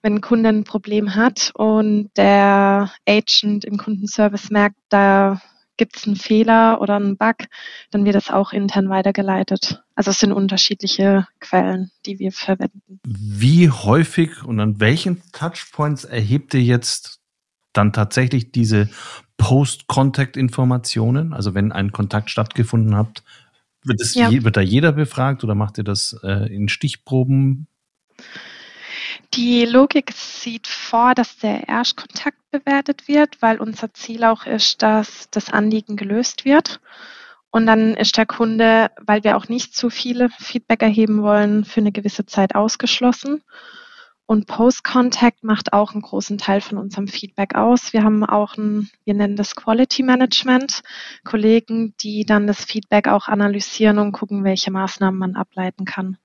wenn 0.02 0.16
ein 0.16 0.20
Kunde 0.20 0.48
ein 0.48 0.64
Problem 0.64 1.14
hat 1.14 1.52
und 1.54 2.10
der 2.16 2.92
Agent 3.08 3.64
im 3.64 3.78
Kundenservice 3.78 4.50
merkt, 4.50 4.76
da 4.88 5.40
gibt 5.76 5.96
es 5.96 6.06
einen 6.06 6.16
Fehler 6.16 6.80
oder 6.80 6.96
einen 6.96 7.16
Bug, 7.16 7.36
dann 7.90 8.04
wird 8.04 8.14
das 8.14 8.30
auch 8.30 8.52
intern 8.52 8.88
weitergeleitet. 8.88 9.82
Also 9.94 10.10
es 10.10 10.18
sind 10.18 10.32
unterschiedliche 10.32 11.26
Quellen, 11.40 11.90
die 12.04 12.18
wir 12.18 12.32
verwenden. 12.32 13.00
Wie 13.04 13.70
häufig 13.70 14.44
und 14.44 14.60
an 14.60 14.80
welchen 14.80 15.22
Touchpoints 15.32 16.04
erhebt 16.04 16.54
ihr 16.54 16.62
jetzt 16.62 17.20
dann 17.72 17.92
tatsächlich 17.92 18.52
diese 18.52 18.90
Post-Contact-Informationen? 19.42 21.32
Also 21.32 21.54
wenn 21.54 21.72
ein 21.72 21.90
Kontakt 21.90 22.30
stattgefunden 22.30 22.94
hat, 22.96 23.24
wird, 23.82 24.00
das 24.00 24.14
ja. 24.14 24.30
wird 24.30 24.56
da 24.56 24.60
jeder 24.60 24.92
befragt 24.92 25.42
oder 25.42 25.56
macht 25.56 25.78
ihr 25.78 25.84
das 25.84 26.16
äh, 26.22 26.54
in 26.54 26.68
Stichproben? 26.68 27.66
Die 29.34 29.64
Logik 29.64 30.12
sieht 30.12 30.68
vor, 30.68 31.14
dass 31.14 31.38
der 31.38 31.68
Erstkontakt 31.68 32.38
bewertet 32.52 33.08
wird, 33.08 33.42
weil 33.42 33.58
unser 33.58 33.92
Ziel 33.92 34.22
auch 34.24 34.46
ist, 34.46 34.82
dass 34.82 35.28
das 35.30 35.50
Anliegen 35.50 35.96
gelöst 35.96 36.44
wird. 36.44 36.80
Und 37.50 37.66
dann 37.66 37.94
ist 37.94 38.16
der 38.16 38.26
Kunde, 38.26 38.92
weil 39.00 39.24
wir 39.24 39.36
auch 39.36 39.48
nicht 39.48 39.74
zu 39.74 39.90
viele 39.90 40.30
Feedback 40.30 40.82
erheben 40.82 41.22
wollen, 41.22 41.64
für 41.64 41.80
eine 41.80 41.92
gewisse 41.92 42.26
Zeit 42.26 42.54
ausgeschlossen. 42.54 43.42
Und 44.26 44.46
Post-Contact 44.46 45.44
macht 45.44 45.72
auch 45.72 45.92
einen 45.92 46.02
großen 46.02 46.38
Teil 46.38 46.60
von 46.60 46.78
unserem 46.78 47.08
Feedback 47.08 47.54
aus. 47.54 47.92
Wir 47.92 48.02
haben 48.02 48.24
auch 48.24 48.56
ein, 48.56 48.88
wir 49.04 49.14
nennen 49.14 49.36
das 49.36 49.54
Quality 49.56 50.02
Management, 50.02 50.82
Kollegen, 51.24 51.94
die 52.00 52.24
dann 52.24 52.46
das 52.46 52.64
Feedback 52.64 53.08
auch 53.08 53.28
analysieren 53.28 53.98
und 53.98 54.12
gucken, 54.12 54.44
welche 54.44 54.70
Maßnahmen 54.70 55.18
man 55.18 55.36
ableiten 55.36 55.84
kann. 55.84 56.16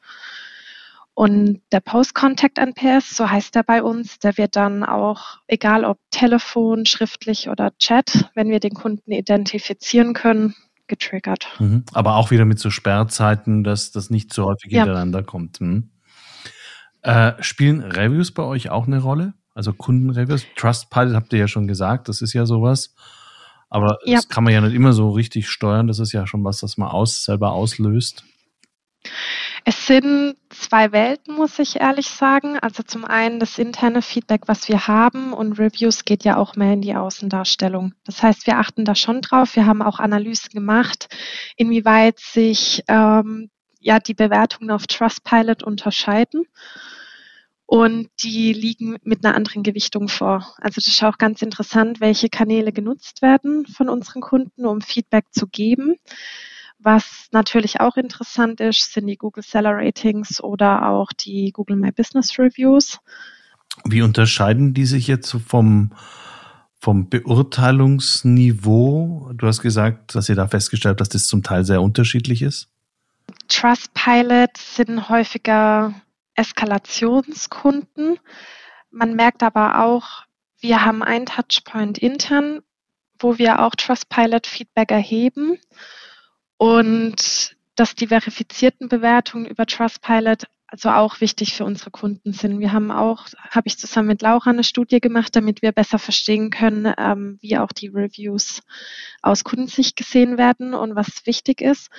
Und 1.16 1.62
der 1.72 1.80
Post-Contact 1.80 2.60
NPS, 2.60 3.18
so 3.18 3.28
heißt 3.28 3.56
er 3.56 3.64
bei 3.64 3.82
uns, 3.82 4.20
der 4.20 4.38
wird 4.38 4.56
dann 4.56 4.84
auch, 4.84 5.40
egal 5.48 5.84
ob 5.84 5.98
Telefon, 6.12 6.86
schriftlich 6.86 7.50
oder 7.50 7.76
Chat, 7.80 8.30
wenn 8.36 8.52
wir 8.52 8.60
den 8.60 8.76
Kunden 8.76 9.12
identifizieren 9.12 10.14
können, 10.14 10.54
getriggert. 10.86 11.48
Mhm. 11.58 11.86
Aber 11.94 12.18
auch 12.18 12.30
wieder 12.30 12.46
mit 12.46 12.60
so 12.60 12.70
Sperrzeiten, 12.70 13.64
dass 13.64 13.92
das 13.92 14.12
nicht 14.12 14.32
so 14.32 14.46
häufig 14.46 14.72
ja. 14.72 14.84
hintereinander 14.84 15.24
kommt. 15.24 15.60
Mhm. 15.60 15.90
Äh, 17.08 17.42
spielen 17.42 17.82
Reviews 17.84 18.34
bei 18.34 18.44
euch 18.44 18.70
auch 18.70 18.86
eine 18.86 19.00
Rolle? 19.00 19.34
Also 19.56 19.72
Kundenreviews? 19.72 20.46
Trustpilot 20.58 21.16
habt 21.16 21.32
ihr 21.32 21.40
ja 21.40 21.48
schon 21.48 21.66
gesagt, 21.66 22.10
das 22.10 22.22
ist 22.22 22.34
ja 22.34 22.46
sowas. 22.46 22.94
Aber 23.70 23.98
ja. 24.04 24.16
das 24.16 24.28
kann 24.28 24.44
man 24.44 24.52
ja 24.52 24.60
nicht 24.60 24.74
immer 24.74 24.92
so 24.92 25.12
richtig 25.12 25.50
steuern. 25.50 25.88
Das 25.88 26.00
ist 26.00 26.12
ja 26.12 26.28
schon 26.28 26.44
was, 26.44 26.60
das 26.60 26.76
man 26.76 26.90
aus, 26.90 27.24
selber 27.24 27.54
auslöst. 27.54 28.26
Es 29.64 29.88
sind 29.88 30.36
zwei 30.50 30.92
Welten, 30.92 31.34
muss 31.34 31.60
ich 31.60 31.80
ehrlich 31.80 32.10
sagen. 32.10 32.60
Also 32.60 32.84
zum 32.84 33.06
einen 33.06 33.40
das 33.40 33.58
interne 33.58 34.02
Feedback, 34.02 34.42
was 34.48 34.68
wir 34.68 34.88
haben 34.88 35.32
und 35.32 35.60
Reviews 35.60 36.04
geht 36.04 36.26
ja 36.26 36.36
auch 36.36 36.58
mehr 36.58 36.74
in 36.74 36.82
die 36.82 36.96
Außendarstellung. 36.96 37.94
Das 38.04 38.22
heißt, 38.22 38.48
wir 38.48 38.58
achten 38.58 38.84
da 38.84 38.96
schon 38.96 39.22
drauf. 39.22 39.56
Wir 39.56 39.66
haben 39.66 39.82
auch 39.82 40.00
Analysen 40.00 40.50
gemacht, 40.52 41.08
inwieweit 41.56 42.20
sich 42.20 42.84
ähm, 42.90 43.50
ja 43.80 44.00
die 44.00 44.14
Bewertungen 44.14 44.72
auf 44.72 44.88
Trustpilot 44.88 45.64
unterscheiden 45.64 46.44
und 47.68 48.10
die 48.24 48.54
liegen 48.54 48.98
mit 49.04 49.24
einer 49.24 49.36
anderen 49.36 49.62
Gewichtung 49.62 50.08
vor. 50.08 50.56
Also 50.62 50.76
das 50.76 50.88
ist 50.88 51.04
auch 51.04 51.18
ganz 51.18 51.42
interessant, 51.42 52.00
welche 52.00 52.30
Kanäle 52.30 52.72
genutzt 52.72 53.22
werden 53.22 53.68
von 53.68 53.90
unseren 53.90 54.22
Kunden, 54.22 54.66
um 54.66 54.80
Feedback 54.80 55.26
zu 55.32 55.48
geben. 55.48 55.96
Was 56.80 57.28
natürlich 57.32 57.82
auch 57.82 57.98
interessant 57.98 58.62
ist, 58.62 58.94
sind 58.94 59.08
die 59.08 59.18
Google 59.18 59.44
Seller 59.44 59.76
Ratings 59.76 60.42
oder 60.42 60.88
auch 60.88 61.12
die 61.12 61.52
Google 61.52 61.76
My 61.76 61.92
Business 61.92 62.40
Reviews. 62.40 63.00
Wie 63.84 64.02
unterscheiden 64.02 64.74
die 64.74 64.86
sich 64.86 65.08
jetzt 65.08 65.36
vom, 65.46 65.92
vom 66.80 67.10
Beurteilungsniveau? 67.10 69.34
Du 69.34 69.46
hast 69.46 69.62
gesagt, 69.62 70.16
dass 70.16 70.30
ihr 70.30 70.36
da 70.36 70.48
festgestellt 70.48 70.94
habt, 70.94 71.02
dass 71.02 71.10
das 71.10 71.28
zum 71.28 71.44
Teil 71.44 71.66
sehr 71.66 71.82
unterschiedlich 71.82 72.44
ist. 72.44 72.70
Trustpilot 73.50 74.56
sind 74.56 75.10
häufiger 75.10 75.94
Eskalationskunden. 76.38 78.18
Man 78.90 79.16
merkt 79.16 79.44
aber 79.44 79.84
auch, 79.84 80.24
wir 80.60 80.86
haben 80.86 81.04
einen 81.04 81.26
Touchpoint 81.26 81.98
intern, 81.98 82.62
wo 83.20 83.38
wir 83.38 83.62
auch 83.62 83.76
Trustpilot 83.76 84.48
Feedback 84.48 84.92
erheben 84.92 85.60
und 86.58 87.56
dass 87.76 87.96
die 87.96 88.08
verifizierten 88.08 88.88
Bewertungen 88.88 89.46
über 89.46 89.66
Trustpilot 89.66 90.46
also 90.70 90.90
auch 90.90 91.22
wichtig 91.22 91.54
für 91.54 91.64
unsere 91.64 91.92
Kunden 91.92 92.34
sind. 92.34 92.60
Wir 92.60 92.74
haben 92.74 92.92
auch, 92.92 93.28
habe 93.52 93.68
ich 93.68 93.78
zusammen 93.78 94.10
mit 94.10 94.22
Laura 94.22 94.50
eine 94.50 94.66
Studie 94.66 95.00
gemacht, 95.00 95.36
damit 95.36 95.62
wir 95.62 95.72
besser 95.72 95.98
verstehen 95.98 96.50
können, 96.50 96.94
ähm, 96.98 97.38
wie 97.40 97.58
auch 97.58 97.72
die 97.72 97.88
Reviews 97.88 98.62
aus 99.22 99.46
Kundensicht 99.46 99.96
gesehen 99.96 100.38
werden 100.38 100.74
und 100.74 100.96
was 100.96 101.26
wichtig 101.26 101.62
ist. 101.62 101.90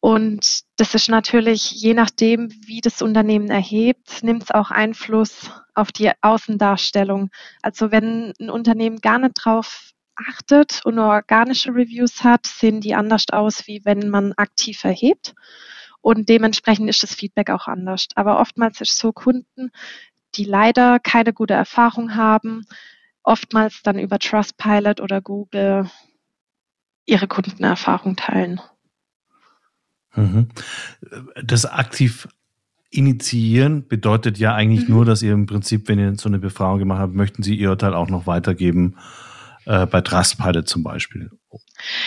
Und 0.00 0.62
das 0.76 0.94
ist 0.94 1.10
natürlich, 1.10 1.72
je 1.72 1.92
nachdem, 1.92 2.50
wie 2.66 2.80
das 2.80 3.02
Unternehmen 3.02 3.50
erhebt, 3.50 4.22
nimmt 4.22 4.44
es 4.44 4.50
auch 4.50 4.70
Einfluss 4.70 5.50
auf 5.74 5.92
die 5.92 6.10
Außendarstellung. 6.22 7.30
Also 7.60 7.92
wenn 7.92 8.32
ein 8.40 8.48
Unternehmen 8.48 9.00
gar 9.00 9.18
nicht 9.18 9.34
drauf 9.34 9.92
achtet 10.16 10.80
und 10.84 10.94
nur 10.96 11.06
organische 11.06 11.70
Reviews 11.70 12.24
hat, 12.24 12.46
sehen 12.46 12.80
die 12.80 12.94
anders 12.94 13.26
aus, 13.30 13.66
wie 13.66 13.84
wenn 13.84 14.08
man 14.08 14.32
aktiv 14.34 14.84
erhebt. 14.84 15.34
Und 16.00 16.30
dementsprechend 16.30 16.88
ist 16.88 17.02
das 17.02 17.14
Feedback 17.14 17.50
auch 17.50 17.66
anders. 17.66 18.08
Aber 18.14 18.40
oftmals 18.40 18.80
ist 18.80 18.96
so 18.96 19.12
Kunden, 19.12 19.70
die 20.34 20.44
leider 20.44 20.98
keine 20.98 21.34
gute 21.34 21.54
Erfahrung 21.54 22.14
haben, 22.14 22.64
oftmals 23.22 23.82
dann 23.82 23.98
über 23.98 24.18
Trustpilot 24.18 25.00
oder 25.00 25.20
Google 25.20 25.90
ihre 27.04 27.28
Kundenerfahrung 27.28 28.16
teilen. 28.16 28.60
Mhm. 30.14 30.48
Das 31.42 31.66
aktiv 31.66 32.28
initiieren 32.90 33.86
bedeutet 33.86 34.38
ja 34.38 34.54
eigentlich 34.54 34.88
mhm. 34.88 34.94
nur, 34.94 35.04
dass 35.04 35.22
ihr 35.22 35.32
im 35.32 35.46
Prinzip, 35.46 35.88
wenn 35.88 35.98
ihr 35.98 36.16
so 36.16 36.28
eine 36.28 36.38
Befragung 36.38 36.80
gemacht 36.80 36.98
habt, 36.98 37.14
möchten 37.14 37.42
Sie 37.42 37.54
Ihr 37.54 37.70
Urteil 37.70 37.94
auch 37.94 38.08
noch 38.08 38.26
weitergeben, 38.26 38.96
äh, 39.66 39.86
bei 39.86 40.00
Trustpilot 40.00 40.68
zum 40.68 40.82
Beispiel. 40.82 41.30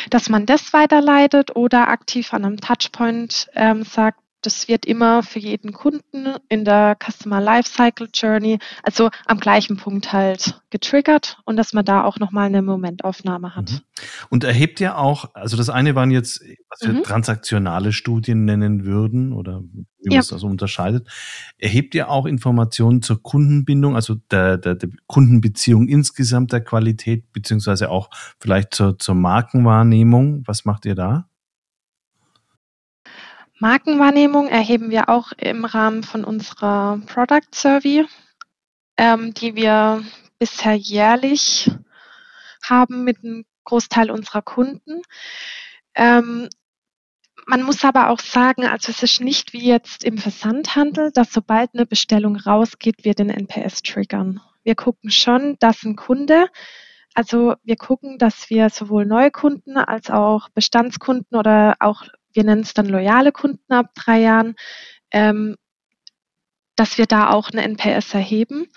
Dass 0.10 0.29
man 0.29 0.45
das 0.45 0.74
weiterleitet 0.74 1.55
oder 1.55 1.88
aktiv 1.88 2.33
an 2.33 2.45
einem 2.45 2.57
Touchpoint 2.57 3.50
ähm, 3.53 3.83
sagt, 3.83 4.19
das 4.46 4.68
wird 4.68 4.86
immer 4.86 5.24
für 5.24 5.40
jeden 5.40 5.74
Kunden 5.74 6.36
in 6.50 6.66
der 6.66 6.98
Customer 7.04 7.42
Lifecycle 7.42 8.10
Journey, 8.14 8.60
also 8.84 9.10
am 9.26 9.40
gleichen 9.40 9.78
Punkt 9.78 10.14
halt 10.14 10.62
getriggert 10.70 11.38
und 11.46 11.58
dass 11.58 11.74
man 11.74 11.86
da 11.86 12.04
auch 12.04 12.20
nochmal 12.20 12.48
eine 12.48 12.62
Momentaufnahme 12.62 13.56
hat. 13.56 13.72
Mhm. 13.72 13.80
Und 14.30 14.44
erhebt 14.44 14.80
ja 14.80 14.96
auch, 14.96 15.34
also 15.34 15.58
das 15.58 15.70
eine 15.70 15.96
waren 15.96 16.12
jetzt, 16.12 16.44
was 16.70 16.82
wir 16.82 16.94
mhm. 16.94 17.04
transaktionale 17.04 17.94
Studien 17.94 18.46
nennen 18.46 18.86
würden 18.86 19.34
oder 19.34 19.62
wie 19.64 20.10
man 20.10 20.16
ja. 20.16 20.22
das 20.28 20.44
unterscheidet, 20.44 21.08
erhebt 21.58 21.96
ja 21.96 22.08
auch 22.08 22.26
Informationen 22.26 23.02
zur 23.02 23.22
Kundenbindung, 23.22 23.96
also 23.96 24.16
der, 24.32 24.58
der, 24.58 24.76
der 24.76 24.90
Kundenbeziehung 25.08 25.88
insgesamt 25.88 26.52
der 26.52 26.62
Qualität, 26.62 27.32
beziehungsweise 27.32 27.90
auch 27.90 28.10
vielleicht 28.40 28.74
zur, 28.74 29.00
zur 29.00 29.16
Markenwahrnehmung. 29.16 30.44
Was 30.46 30.66
macht 30.66 30.86
ihr 30.86 30.96
da? 30.96 31.30
Markenwahrnehmung 33.63 34.50
erheben 34.50 34.89
wir 34.89 35.08
auch 35.08 35.32
im 35.38 35.63
Rahmen 35.63 36.03
von 36.03 36.25
unserer 36.25 37.00
Product 37.05 37.48
Survey, 37.55 38.05
ähm, 38.98 39.34
die 39.34 39.55
wir 39.55 40.03
bisher 40.38 40.74
jährlich 40.74 41.72
haben 42.62 43.05
mit 43.05 43.24
einem 43.24 43.46
Großteil 43.63 44.12
unserer 44.12 44.41
Kunden. 44.41 45.01
Ähm, 45.96 46.50
man 47.46 47.63
muss 47.63 47.86
aber 47.86 48.10
auch 48.10 48.20
sagen, 48.20 48.65
also 48.65 48.91
es 48.91 49.01
ist 49.01 49.22
nicht 49.22 49.53
wie 49.53 49.65
jetzt 49.65 50.03
im 50.03 50.17
Versandhandel, 50.17 51.13
dass 51.13 51.32
sobald 51.32 51.74
eine 51.74 51.86
Bestellung 51.86 52.36
rausgeht, 52.36 53.05
wir 53.05 53.13
den 53.13 53.29
NPS 53.29 53.82
triggern. 53.82 54.41
Wir 54.65 54.75
gucken 54.75 55.10
schon, 55.10 55.55
dass 55.60 55.84
ein 55.84 55.96
Kunde, 55.96 56.48
also 57.13 57.55
wir 57.63 57.77
gucken, 57.77 58.17
dass 58.17 58.50
wir 58.50 58.70
sowohl 58.70 59.05
neue 59.05 59.32
Kunden 59.32 59.77
als 59.77 60.10
auch 60.10 60.50
Bestandskunden 60.50 61.38
oder 61.38 61.77
auch, 61.79 62.03
wir 62.34 62.44
nennen 62.44 62.62
es 62.62 62.74
dann 62.74 62.88
loyale 62.88 63.32
Kunden 63.32 63.72
ab 63.72 63.92
drei 63.96 64.20
Jahren, 64.20 64.56
ähm, 65.12 65.56
dass 66.75 66.98
wir 66.98 67.06
da 67.06 67.30
auch 67.30 67.52
eine 67.52 67.63
NPS 67.63 68.13
erheben. 68.13 68.68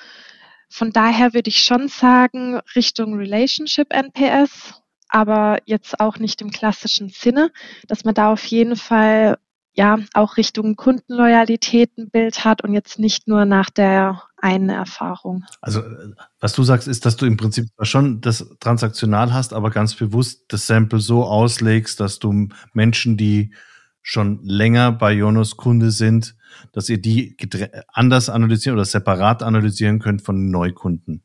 Von 0.69 0.93
daher 0.93 1.33
würde 1.33 1.49
ich 1.49 1.63
schon 1.63 1.89
sagen, 1.89 2.61
Richtung 2.75 3.15
Relationship 3.15 3.93
NPS, 3.93 4.83
aber 5.09 5.59
jetzt 5.65 6.01
auch 6.01 6.19
nicht 6.19 6.43
im 6.43 6.51
klassischen 6.51 7.09
Sinne, 7.09 7.53
dass 7.87 8.05
man 8.05 8.15
da 8.15 8.33
auf 8.33 8.45
jeden 8.47 8.77
Fall 8.77 9.39
ja 9.73 9.99
auch 10.15 10.37
Richtung 10.37 10.77
Kundenloyalität 10.77 11.97
ein 11.99 12.11
Bild 12.11 12.45
hat 12.45 12.63
und 12.63 12.73
jetzt 12.73 12.99
nicht 12.99 13.29
nur 13.29 13.45
nach 13.45 13.71
der 13.71 14.23
einen 14.47 14.69
Erfahrung. 14.69 15.45
Also 15.61 15.83
was 16.39 16.53
du 16.53 16.63
sagst, 16.63 16.87
ist, 16.87 17.05
dass 17.05 17.17
du 17.17 17.27
im 17.27 17.37
Prinzip 17.37 17.67
schon 17.83 18.21
das 18.21 18.47
transaktional 18.61 19.33
hast, 19.33 19.53
aber 19.53 19.71
ganz 19.71 19.95
bewusst 19.95 20.45
das 20.49 20.67
Sample 20.67 21.01
so 21.01 21.25
auslegst, 21.25 21.99
dass 21.99 22.21
du 22.21 22.49
Menschen, 22.73 23.17
die 23.17 23.53
schon 24.03 24.39
länger 24.45 24.93
bei 24.93 25.13
Jonas 25.13 25.57
Kunde 25.57 25.91
sind, 25.91 26.37
dass 26.73 26.89
ihr 26.89 27.01
die 27.01 27.37
anders 27.89 28.29
analysieren 28.31 28.79
oder 28.79 28.85
separat 28.85 29.43
analysieren 29.43 29.99
könnt 29.99 30.23
von 30.23 30.49
Neukunden. 30.51 31.25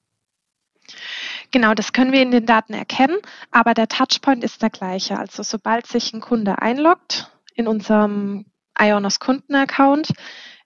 Genau, 1.52 1.76
das 1.76 1.94
können 1.94 2.12
wir 2.12 2.24
in 2.24 2.32
den 2.32 2.48
Daten 2.48 2.74
erkennen, 2.74 3.18
aber 3.52 3.76
der 3.76 3.88
Touchpoint 3.88 4.44
ist 4.44 4.64
der 4.64 4.72
gleiche. 4.72 5.20
Also 5.20 5.44
sobald 5.44 5.86
sich 5.86 6.12
ein 6.14 6.22
Kunde 6.22 6.60
einloggt 6.60 7.32
in 7.54 7.68
unserem 7.68 8.46
Ionos 8.80 9.20
Kundenaccount, 9.20 10.12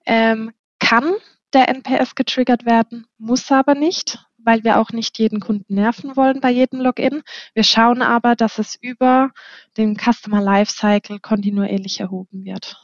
ähm, 0.06 0.54
kann 0.80 1.16
der 1.56 1.70
NPS 1.70 2.16
getriggert 2.16 2.66
werden, 2.66 3.08
muss 3.18 3.52
aber 3.52 3.74
nicht, 3.74 4.20
weil 4.38 4.64
wir 4.64 4.78
auch 4.80 4.92
nicht 4.92 5.18
jeden 5.18 5.40
Kunden 5.40 5.74
nerven 5.74 6.16
wollen 6.16 6.42
bei 6.42 6.52
jedem 6.52 6.82
Login. 6.82 7.24
Wir 7.54 7.64
schauen 7.64 8.02
aber, 8.02 8.36
dass 8.36 8.60
es 8.60 8.78
über 8.80 9.32
den 9.78 9.98
Customer 9.98 10.42
Lifecycle 10.42 11.20
kontinuierlich 11.20 12.00
erhoben 12.00 12.46
wird. 12.46 12.78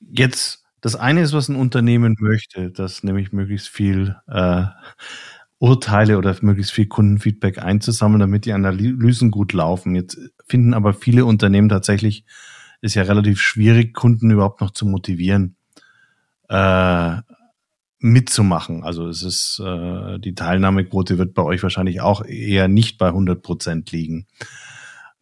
Jetzt, 0.00 0.64
das 0.80 0.96
eine 0.96 1.22
ist, 1.22 1.32
was 1.32 1.48
ein 1.48 1.56
Unternehmen 1.56 2.16
möchte, 2.18 2.70
dass 2.70 3.02
nämlich 3.02 3.32
möglichst 3.32 3.68
viel 3.68 4.16
äh, 4.28 4.64
Urteile 5.58 6.18
oder 6.18 6.34
möglichst 6.40 6.72
viel 6.72 6.86
Kundenfeedback 6.86 7.58
einzusammeln, 7.58 8.20
damit 8.20 8.46
die 8.46 8.52
Analysen 8.52 9.30
gut 9.30 9.52
laufen. 9.52 9.94
Jetzt 9.94 10.18
finden 10.46 10.74
aber 10.74 10.94
viele 10.94 11.24
Unternehmen 11.24 11.68
tatsächlich, 11.68 12.24
ist 12.80 12.94
ja 12.94 13.02
relativ 13.02 13.40
schwierig, 13.40 13.94
Kunden 13.94 14.30
überhaupt 14.30 14.60
noch 14.60 14.72
zu 14.72 14.86
motivieren, 14.86 15.56
äh, 16.48 17.16
mitzumachen. 18.02 18.84
Also 18.84 19.08
es 19.08 19.22
ist, 19.22 19.60
äh, 19.64 20.18
die 20.18 20.34
Teilnahmequote 20.34 21.18
wird 21.18 21.34
bei 21.34 21.42
euch 21.42 21.62
wahrscheinlich 21.62 22.00
auch 22.00 22.24
eher 22.24 22.68
nicht 22.68 22.98
bei 22.98 23.08
100 23.08 23.42
Prozent 23.42 23.92
liegen. 23.92 24.26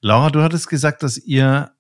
Laura, 0.01 0.31
du 0.31 0.43
hattest 0.43 0.69
gesagt, 0.69 1.03
dass 1.03 1.19
ihr 1.19 1.73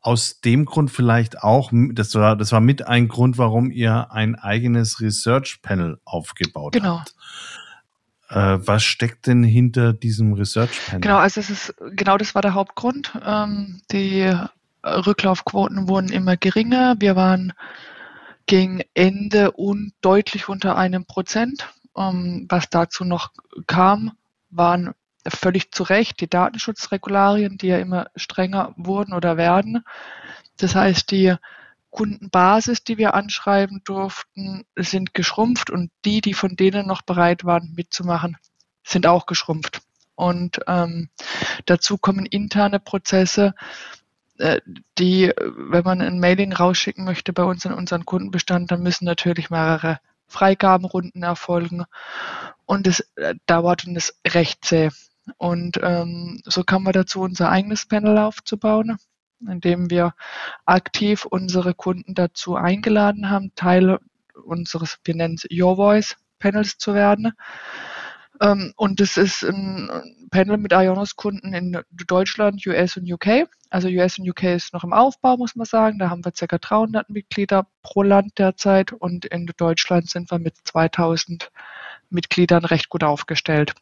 aus 0.00 0.40
dem 0.40 0.64
Grund 0.64 0.90
vielleicht 0.90 1.42
auch, 1.42 1.70
das 1.92 2.14
war, 2.14 2.36
das 2.36 2.52
war 2.52 2.60
mit 2.60 2.86
ein 2.86 3.08
Grund, 3.08 3.38
warum 3.38 3.70
ihr 3.70 4.12
ein 4.12 4.34
eigenes 4.34 5.00
Research 5.00 5.60
Panel 5.62 5.98
aufgebaut 6.04 6.72
genau. 6.72 7.00
habt. 7.00 7.14
Äh, 8.30 8.66
was 8.66 8.82
steckt 8.82 9.26
denn 9.26 9.42
hinter 9.42 9.92
diesem 9.92 10.32
Research 10.32 10.86
Panel? 10.86 11.00
Genau, 11.00 11.18
also 11.18 11.40
es 11.40 11.50
ist 11.50 11.74
genau 11.92 12.18
das 12.18 12.34
war 12.34 12.42
der 12.42 12.54
Hauptgrund. 12.54 13.12
Ähm, 13.24 13.80
die 13.90 14.32
Rücklaufquoten 14.84 15.88
wurden 15.88 16.10
immer 16.10 16.36
geringer. 16.36 16.96
Wir 16.98 17.16
waren 17.16 17.52
gegen 18.48 18.82
Ende 18.94 19.52
und 19.52 19.92
deutlich 20.00 20.48
unter 20.48 20.76
einem 20.76 21.04
Prozent. 21.04 21.72
Ähm, 21.96 22.46
was 22.48 22.68
dazu 22.70 23.04
noch 23.04 23.30
kam, 23.68 24.12
waren 24.50 24.94
völlig 25.26 25.70
zu 25.70 25.82
Recht 25.84 26.20
die 26.20 26.30
Datenschutzregularien, 26.30 27.58
die 27.58 27.68
ja 27.68 27.78
immer 27.78 28.06
strenger 28.16 28.72
wurden 28.76 29.12
oder 29.12 29.36
werden. 29.36 29.84
Das 30.56 30.74
heißt, 30.74 31.10
die 31.10 31.36
Kundenbasis, 31.90 32.84
die 32.84 32.98
wir 32.98 33.14
anschreiben 33.14 33.82
durften, 33.84 34.64
sind 34.76 35.14
geschrumpft 35.14 35.70
und 35.70 35.90
die, 36.04 36.20
die 36.20 36.34
von 36.34 36.56
denen 36.56 36.86
noch 36.86 37.02
bereit 37.02 37.44
waren 37.44 37.74
mitzumachen, 37.76 38.38
sind 38.82 39.06
auch 39.06 39.26
geschrumpft. 39.26 39.82
Und 40.14 40.60
ähm, 40.66 41.10
dazu 41.66 41.98
kommen 41.98 42.26
interne 42.26 42.80
Prozesse, 42.80 43.54
die, 44.98 45.32
wenn 45.36 45.84
man 45.84 46.00
ein 46.00 46.20
Mailing 46.20 46.52
rausschicken 46.52 47.04
möchte 47.04 47.32
bei 47.32 47.42
uns 47.44 47.64
in 47.64 47.72
unseren 47.72 48.04
Kundenbestand, 48.04 48.70
dann 48.70 48.82
müssen 48.82 49.04
natürlich 49.04 49.50
mehrere 49.50 49.98
Freigabenrunden 50.28 51.22
erfolgen 51.22 51.84
und 52.66 52.86
es 52.86 53.00
äh, 53.16 53.34
dauert 53.46 53.86
und 53.86 53.96
ist 53.96 54.20
recht 54.26 54.64
zäh. 54.64 54.90
Und 55.36 55.78
ähm, 55.82 56.40
so 56.44 56.64
kam 56.64 56.84
man 56.84 56.92
dazu, 56.92 57.20
unser 57.20 57.50
eigenes 57.50 57.86
Panel 57.86 58.18
aufzubauen 58.18 58.98
indem 59.46 59.90
wir 59.90 60.14
aktiv 60.64 61.24
unsere 61.24 61.74
Kunden 61.74 62.14
dazu 62.14 62.56
eingeladen 62.56 63.30
haben, 63.30 63.52
Teil 63.54 63.98
unseres, 64.44 64.98
wir 65.04 65.14
nennen 65.14 65.34
es 65.34 65.46
Your 65.50 65.76
Voice 65.76 66.16
Panels 66.38 66.78
zu 66.78 66.94
werden. 66.94 67.32
Ähm, 68.40 68.72
und 68.76 69.00
es 69.00 69.16
ist 69.16 69.42
ein 69.42 70.28
Panel 70.30 70.58
mit 70.58 70.72
Ionos-Kunden 70.72 71.52
in 71.54 71.80
Deutschland, 72.06 72.64
US 72.66 72.96
und 72.96 73.10
UK. 73.10 73.48
Also 73.70 73.88
US 73.88 74.18
und 74.18 74.28
UK 74.28 74.44
ist 74.44 74.72
noch 74.72 74.84
im 74.84 74.92
Aufbau, 74.92 75.36
muss 75.36 75.56
man 75.56 75.66
sagen. 75.66 75.98
Da 75.98 76.10
haben 76.10 76.24
wir 76.24 76.32
ca. 76.32 76.58
300 76.58 77.10
Mitglieder 77.10 77.66
pro 77.82 78.02
Land 78.02 78.38
derzeit 78.38 78.92
und 78.92 79.24
in 79.26 79.50
Deutschland 79.56 80.08
sind 80.08 80.30
wir 80.30 80.38
mit 80.38 80.56
2000 80.64 81.50
Mitgliedern 82.10 82.64
recht 82.64 82.88
gut 82.88 83.04
aufgestellt 83.04 83.74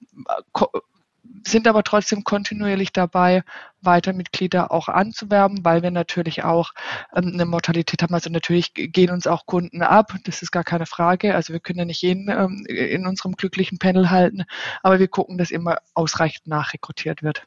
sind 1.46 1.66
aber 1.66 1.83
trotzdem 1.83 2.25
kontinuierlich 2.25 2.92
dabei, 2.92 3.42
weiter 3.81 4.12
Mitglieder 4.12 4.70
auch 4.70 4.88
anzuwerben, 4.88 5.64
weil 5.64 5.83
wir 5.83 5.90
natürlich 5.90 6.44
auch 6.44 6.72
ähm, 7.14 7.33
eine 7.33 7.46
Mortalität 7.46 8.03
haben. 8.03 8.14
Also 8.14 8.31
natürlich 8.31 8.72
gehen 8.75 9.11
uns 9.11 9.27
auch 9.27 9.46
Kunden 9.46 9.83
ab, 9.83 10.14
das 10.25 10.42
ist 10.42 10.53
gar 10.53 10.64
keine 10.64 10.87
Frage. 10.87 11.35
Also 11.35 11.53
wir 11.53 11.61
können 11.61 11.81
ja 11.81 11.85
nicht 11.85 12.03
jeden 12.03 12.29
ähm, 12.29 12.64
in 12.66 13.07
unserem 13.07 13.35
glücklichen 13.35 13.79
Panel 13.79 14.11
halten, 14.11 14.44
aber 14.83 14.99
wir 14.99 15.09
gucken, 15.09 15.38
dass 15.38 15.51
immer 15.51 15.79
ausreichend 15.94 16.46
nachrekrutiert 16.46 17.22
wird. 17.22 17.46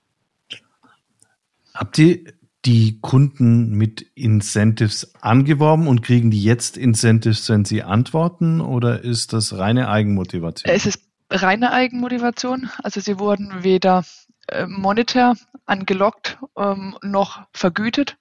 Habt 1.74 1.98
ihr 1.98 2.34
die 2.66 3.00
Kunden 3.00 3.72
mit 3.72 4.02
Incentives 4.16 5.14
angeworben 5.22 5.88
und 5.88 6.02
kriegen 6.02 6.30
die 6.30 6.44
jetzt 6.44 6.78
Incentives, 6.78 7.48
wenn 7.50 7.64
sie 7.64 7.84
antworten 7.84 8.60
oder 8.60 9.02
ist 9.02 9.32
das 9.32 9.58
reine 9.58 9.88
Eigenmotivation? 9.88 10.74
Es 10.74 10.86
ist 10.86 11.09
reine 11.30 11.72
Eigenmotivation. 11.72 12.70
Also 12.84 13.00
sie 13.00 13.20
wurden 13.20 13.64
weder 13.64 14.04
äh, 14.48 14.66
monetär 14.66 15.36
angelockt 15.66 16.38
ähm, 16.58 16.98
noch 17.02 17.44
vergütet. 17.54 18.18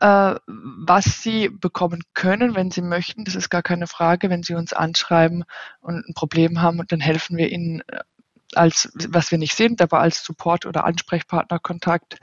Äh, 0.00 0.36
was 0.46 1.22
sie 1.22 1.48
bekommen 1.48 2.02
können, 2.14 2.54
wenn 2.54 2.70
sie 2.70 2.82
möchten, 2.82 3.24
das 3.24 3.34
ist 3.34 3.50
gar 3.50 3.62
keine 3.62 3.86
Frage. 3.86 4.30
Wenn 4.30 4.42
sie 4.42 4.54
uns 4.54 4.72
anschreiben 4.72 5.44
und 5.80 6.06
ein 6.06 6.14
Problem 6.14 6.60
haben, 6.60 6.82
dann 6.86 7.00
helfen 7.00 7.36
wir 7.36 7.50
ihnen 7.50 7.80
äh, 7.88 8.00
als, 8.54 8.90
was 9.08 9.30
wir 9.30 9.38
nicht 9.38 9.54
sind, 9.54 9.82
aber 9.82 10.00
als 10.00 10.24
Support- 10.24 10.66
oder 10.66 10.84
Ansprechpartnerkontakt 10.84 12.18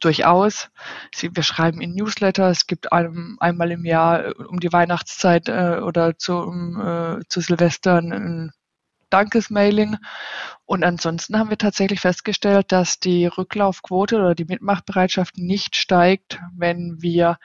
durchaus. 0.00 0.70
Sie, 1.14 1.30
wir 1.34 1.42
schreiben 1.42 1.80
in 1.80 1.94
Newsletter. 1.94 2.48
Es 2.50 2.66
gibt 2.66 2.92
einem, 2.92 3.36
einmal 3.40 3.70
im 3.70 3.84
Jahr 3.84 4.26
äh, 4.26 4.34
um 4.34 4.60
die 4.60 4.72
Weihnachtszeit 4.72 5.48
äh, 5.48 5.80
oder 5.82 6.18
zu, 6.18 6.36
um, 6.36 6.80
äh, 6.80 7.20
zu 7.28 7.40
Silvester 7.40 7.98
ein 7.98 8.52
Dankesmailing. 9.10 9.96
Und 10.64 10.84
ansonsten 10.84 11.38
haben 11.38 11.50
wir 11.50 11.58
tatsächlich 11.58 12.00
festgestellt, 12.00 12.72
dass 12.72 13.00
die 13.00 13.26
Rücklaufquote 13.26 14.16
oder 14.16 14.34
die 14.34 14.44
Mitmachbereitschaft 14.44 15.36
nicht 15.38 15.76
steigt, 15.76 16.40
wenn 16.56 17.02
wir 17.02 17.38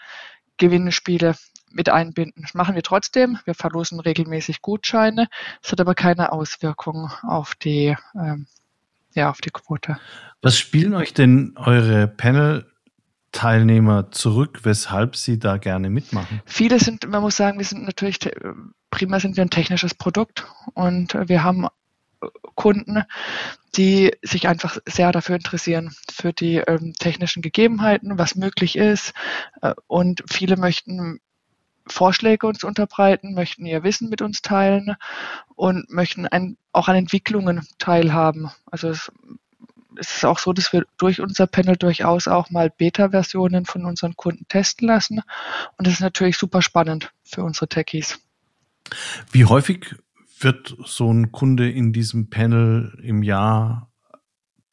Gewinnspiele 0.58 1.36
mit 1.72 1.90
einbinden. 1.90 2.44
Das 2.44 2.54
machen 2.54 2.76
wir 2.76 2.84
trotzdem. 2.84 3.38
Wir 3.46 3.54
verlosen 3.54 4.00
regelmäßig 4.00 4.62
Gutscheine. 4.62 5.28
Es 5.62 5.72
hat 5.72 5.82
aber 5.82 5.94
keine 5.94 6.32
Auswirkung 6.32 7.12
auf 7.24 7.54
die, 7.56 7.96
ähm, 8.16 8.48
ja, 9.14 9.30
auf 9.30 9.42
die 9.42 9.50
Quote. 9.50 9.98
Was 10.42 10.58
spielen 10.58 10.96
euch 10.96 11.14
denn 11.14 11.54
eure 11.58 12.08
Panel 12.08 12.72
Teilnehmer 13.36 14.12
zurück, 14.12 14.62
weshalb 14.64 15.18
sie 15.18 15.38
da 15.38 15.58
gerne 15.58 15.90
mitmachen? 15.90 16.42
Viele 16.46 16.80
sind, 16.80 17.08
man 17.10 17.22
muss 17.22 17.36
sagen, 17.36 17.58
wir 17.58 17.66
sind 17.66 17.84
natürlich, 17.84 18.20
primär 18.90 19.20
sind 19.20 19.36
wir 19.36 19.44
ein 19.44 19.50
technisches 19.50 19.94
Produkt 19.94 20.48
und 20.74 21.14
wir 21.28 21.44
haben 21.44 21.68
Kunden, 22.56 23.04
die 23.76 24.14
sich 24.22 24.48
einfach 24.48 24.78
sehr 24.86 25.12
dafür 25.12 25.36
interessieren, 25.36 25.94
für 26.10 26.32
die 26.32 26.56
ähm, 26.56 26.94
technischen 26.98 27.42
Gegebenheiten, 27.42 28.18
was 28.18 28.36
möglich 28.36 28.78
ist. 28.78 29.14
Äh, 29.62 29.74
und 29.88 30.24
viele 30.32 30.56
möchten 30.56 31.20
Vorschläge 31.88 32.48
uns 32.48 32.64
unterbreiten, 32.64 33.34
möchten 33.34 33.66
ihr 33.66 33.84
Wissen 33.84 34.10
mit 34.10 34.22
uns 34.22 34.42
teilen 34.42 34.96
und 35.56 35.90
möchten 35.90 36.26
ein, 36.26 36.58
auch 36.72 36.88
an 36.88 36.96
Entwicklungen 36.96 37.68
teilhaben. 37.80 38.50
Also 38.66 38.90
es, 38.90 39.12
es 40.00 40.18
ist 40.18 40.26
auch 40.26 40.40
so, 40.40 40.54
dass 40.54 40.74
wir 40.74 40.86
durch 40.98 41.22
unser 41.22 41.48
Panel 41.48 41.76
durchaus 41.76 42.28
auch 42.28 42.50
mal 42.50 42.70
Beta-Versionen 42.70 43.66
von 43.66 43.86
unseren 43.86 44.16
Kunden 44.16 44.48
testen 44.48 44.88
lassen. 44.88 45.22
Und 45.78 45.88
das 45.88 45.96
ist 45.96 46.02
natürlich 46.02 46.38
super 46.38 46.62
spannend 46.62 47.12
für 47.24 47.44
unsere 47.44 47.68
Techies. 47.68 48.20
Wie 49.32 49.46
häufig 49.46 49.96
wird 50.40 50.76
so 50.86 51.12
ein 51.12 51.32
Kunde 51.32 51.70
in 51.70 51.94
diesem 51.94 52.30
Panel 52.30 53.00
im 53.02 53.24
Jahr 53.24 53.90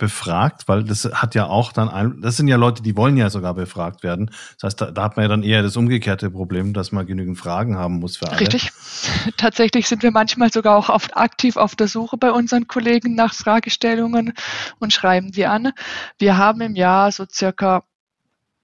befragt, 0.02 0.66
weil 0.66 0.82
das 0.82 1.04
hat 1.14 1.36
ja 1.36 1.46
auch 1.46 1.70
dann 1.70 1.88
ein, 1.88 2.20
das 2.22 2.36
sind 2.36 2.48
ja 2.48 2.56
Leute, 2.56 2.82
die 2.82 2.96
wollen 2.96 3.16
ja 3.16 3.30
sogar 3.30 3.54
befragt 3.54 4.02
werden. 4.02 4.32
Das 4.56 4.64
heißt, 4.64 4.80
da, 4.80 4.90
da 4.90 5.04
hat 5.04 5.16
man 5.16 5.22
ja 5.22 5.28
dann 5.28 5.44
eher 5.44 5.62
das 5.62 5.76
umgekehrte 5.76 6.28
Problem, 6.28 6.72
dass 6.72 6.90
man 6.90 7.06
genügend 7.06 7.38
Fragen 7.38 7.76
haben 7.76 8.00
muss 8.00 8.16
für 8.16 8.28
alle. 8.28 8.40
Richtig. 8.40 8.72
Tatsächlich 9.36 9.86
sind 9.86 10.02
wir 10.02 10.10
manchmal 10.10 10.52
sogar 10.52 10.76
auch 10.76 10.88
oft 10.88 11.16
aktiv 11.16 11.56
auf 11.56 11.76
der 11.76 11.86
Suche 11.86 12.16
bei 12.16 12.32
unseren 12.32 12.66
Kollegen 12.66 13.14
nach 13.14 13.32
Fragestellungen 13.32 14.32
und 14.80 14.92
schreiben 14.92 15.30
die 15.30 15.46
an. 15.46 15.70
Wir 16.18 16.36
haben 16.36 16.62
im 16.62 16.74
Jahr 16.74 17.12
so 17.12 17.24
circa 17.32 17.84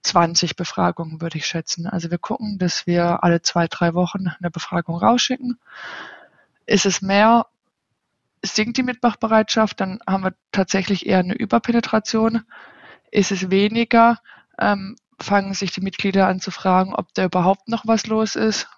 20 0.02 0.56
Befragungen, 0.56 1.20
würde 1.20 1.38
ich 1.38 1.46
schätzen. 1.46 1.86
Also 1.86 2.10
wir 2.10 2.18
gucken, 2.18 2.58
dass 2.58 2.88
wir 2.88 3.22
alle 3.22 3.42
zwei, 3.42 3.68
drei 3.68 3.94
Wochen 3.94 4.26
eine 4.26 4.50
Befragung 4.50 4.96
rausschicken. 4.96 5.60
Ist 6.66 6.84
es 6.84 7.00
mehr, 7.00 7.46
sinkt 8.44 8.76
die 8.76 8.82
Mitmachbereitschaft, 8.82 9.80
dann 9.80 10.00
haben 10.06 10.24
wir 10.24 10.34
tatsächlich 10.52 11.06
eher 11.06 11.18
eine 11.18 11.34
Überpenetration. 11.34 12.42
Ist 13.10 13.32
es 13.32 13.50
weniger, 13.50 14.18
ähm, 14.58 14.96
fangen 15.20 15.54
sich 15.54 15.72
die 15.72 15.80
Mitglieder 15.80 16.28
an 16.28 16.40
zu 16.40 16.50
fragen, 16.50 16.94
ob 16.94 17.12
da 17.14 17.24
überhaupt 17.24 17.68
noch 17.68 17.86
was 17.86 18.06
los 18.06 18.36
ist 18.36 18.68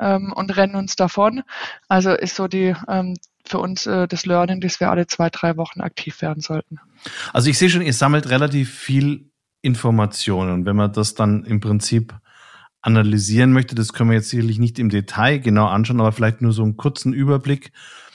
ähm, 0.00 0.32
und 0.32 0.56
rennen 0.56 0.76
uns 0.76 0.96
davon. 0.96 1.42
Also 1.88 2.12
ist 2.12 2.36
so 2.36 2.48
die 2.48 2.74
ähm, 2.88 3.16
für 3.44 3.58
uns 3.58 3.86
äh, 3.86 4.06
das 4.06 4.26
Learning, 4.26 4.60
dass 4.60 4.80
wir 4.80 4.90
alle 4.90 5.06
zwei, 5.06 5.30
drei 5.30 5.56
Wochen 5.56 5.80
aktiv 5.80 6.20
werden 6.22 6.40
sollten. 6.40 6.78
Also 7.32 7.50
ich 7.50 7.58
sehe 7.58 7.70
schon, 7.70 7.82
ihr 7.82 7.94
sammelt 7.94 8.28
relativ 8.28 8.72
viel 8.72 9.30
Informationen. 9.62 10.66
Wenn 10.66 10.76
man 10.76 10.92
das 10.92 11.14
dann 11.14 11.44
im 11.44 11.60
Prinzip 11.60 12.14
analysieren 12.80 13.52
möchte, 13.52 13.74
das 13.74 13.92
können 13.92 14.10
wir 14.10 14.16
jetzt 14.16 14.30
sicherlich 14.30 14.58
nicht 14.58 14.78
im 14.78 14.88
Detail 14.88 15.38
genau 15.38 15.66
anschauen, 15.66 16.00
aber 16.00 16.12
vielleicht 16.12 16.42
nur 16.42 16.52
so 16.52 16.62
einen 16.62 16.76
kurzen 16.76 17.12
Überblick. 17.12 17.72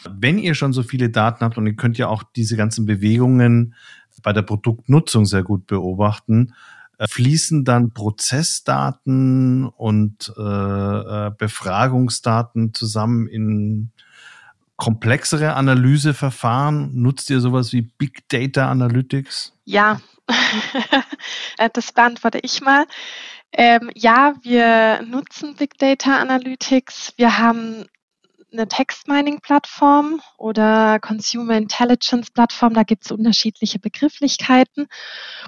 Wenn 0.09 0.37
ihr 0.39 0.55
schon 0.55 0.73
so 0.73 0.83
viele 0.83 1.09
Daten 1.09 1.43
habt 1.43 1.57
und 1.57 1.67
ihr 1.67 1.75
könnt 1.75 1.97
ja 1.97 2.07
auch 2.07 2.23
diese 2.35 2.57
ganzen 2.57 2.85
Bewegungen 2.85 3.75
bei 4.21 4.33
der 4.33 4.41
Produktnutzung 4.41 5.25
sehr 5.25 5.43
gut 5.43 5.67
beobachten, 5.67 6.53
äh, 6.97 7.07
fließen 7.07 7.65
dann 7.65 7.91
Prozessdaten 7.91 9.65
und 9.65 10.33
äh, 10.37 10.41
äh, 10.41 11.31
Befragungsdaten 11.37 12.73
zusammen 12.73 13.27
in 13.27 13.91
komplexere 14.77 15.53
Analyseverfahren? 15.53 16.91
Nutzt 16.93 17.29
ihr 17.29 17.39
sowas 17.39 17.73
wie 17.73 17.81
Big 17.81 18.27
Data 18.29 18.69
Analytics? 18.69 19.53
Ja, 19.65 20.01
das 21.73 21.91
beantworte 21.91 22.39
ich 22.41 22.61
mal. 22.61 22.85
Ähm, 23.51 23.91
ja, 23.95 24.35
wir 24.41 25.03
nutzen 25.03 25.55
Big 25.55 25.77
Data 25.77 26.17
Analytics. 26.17 27.13
Wir 27.17 27.37
haben 27.37 27.85
eine 28.53 28.67
Text-Mining-Plattform 28.67 30.21
oder 30.37 30.99
Consumer 30.99 31.57
Intelligence-Plattform. 31.57 32.73
Da 32.73 32.83
gibt 32.83 33.05
es 33.05 33.11
unterschiedliche 33.11 33.79
Begrifflichkeiten. 33.79 34.87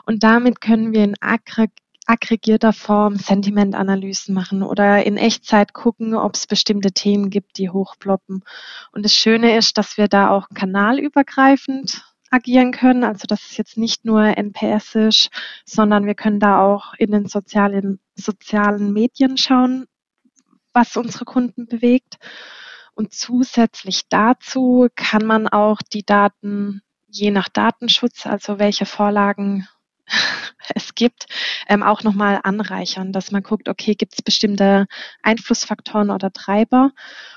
Und 0.06 0.24
damit 0.24 0.62
können 0.62 0.94
wir 0.94 1.04
in 1.04 1.16
aggreg 1.22 1.72
aggregierter 2.08 2.72
Form 2.72 3.16
Sentimentanalysen 3.16 4.36
machen 4.36 4.62
oder 4.62 5.04
in 5.04 5.18
Echtzeit 5.18 5.74
gucken, 5.74 6.14
ob 6.14 6.36
es 6.36 6.46
bestimmte 6.46 6.92
Themen 6.92 7.32
gibt, 7.32 7.58
die 7.58 7.72
hochploppen. 7.72 8.44
Und 8.92 9.04
das 9.04 9.16
Schöne 9.16 9.58
ist, 9.58 9.80
dass 9.80 9.98
wir 9.98 10.08
da 10.08 10.30
auch 10.30 10.48
kanalübergreifend 10.54 12.04
agieren 12.30 12.72
können. 12.72 13.04
Also 13.04 13.26
dass 13.28 13.44
es 13.50 13.58
jetzt 13.58 13.78
nicht 13.78 14.06
nur 14.06 14.38
NPS 14.38 14.96
ist, 14.96 15.30
sondern 15.66 16.06
wir 16.06 16.16
können 16.16 16.40
da 16.40 16.62
auch 16.62 16.94
in 16.98 17.12
den 17.12 17.26
sozialen, 17.28 18.00
sozialen 18.16 18.94
Medien 18.94 19.38
schauen, 19.38 19.88
was 20.74 20.98
unsere 20.98 21.26
Kunden 21.26 21.66
bewegt. 21.66 22.18
Und 22.96 23.14
zusätzlich 23.14 24.04
dazu 24.10 24.88
kann 24.96 25.26
man 25.26 25.48
auch 25.48 25.82
die 25.82 26.06
Daten 26.06 26.82
je 27.08 27.32
nach 27.32 27.50
Datenschutz, 27.50 28.26
also 28.26 28.60
welche 28.60 28.86
Vorlagen 28.86 29.68
es 30.76 30.96
gibt, 30.96 31.28
ähm, 31.68 31.84
auch 31.84 32.04
nochmal 32.04 32.40
anreichern, 32.44 33.12
dass 33.12 33.32
man 33.32 33.44
guckt, 33.44 33.70
okay, 33.70 33.96
gibt 33.96 34.14
es 34.14 34.22
bestimmte 34.22 34.88
Einflussfaktoren 35.24 36.10
oder 36.10 36.32
Treiber? 36.32 36.92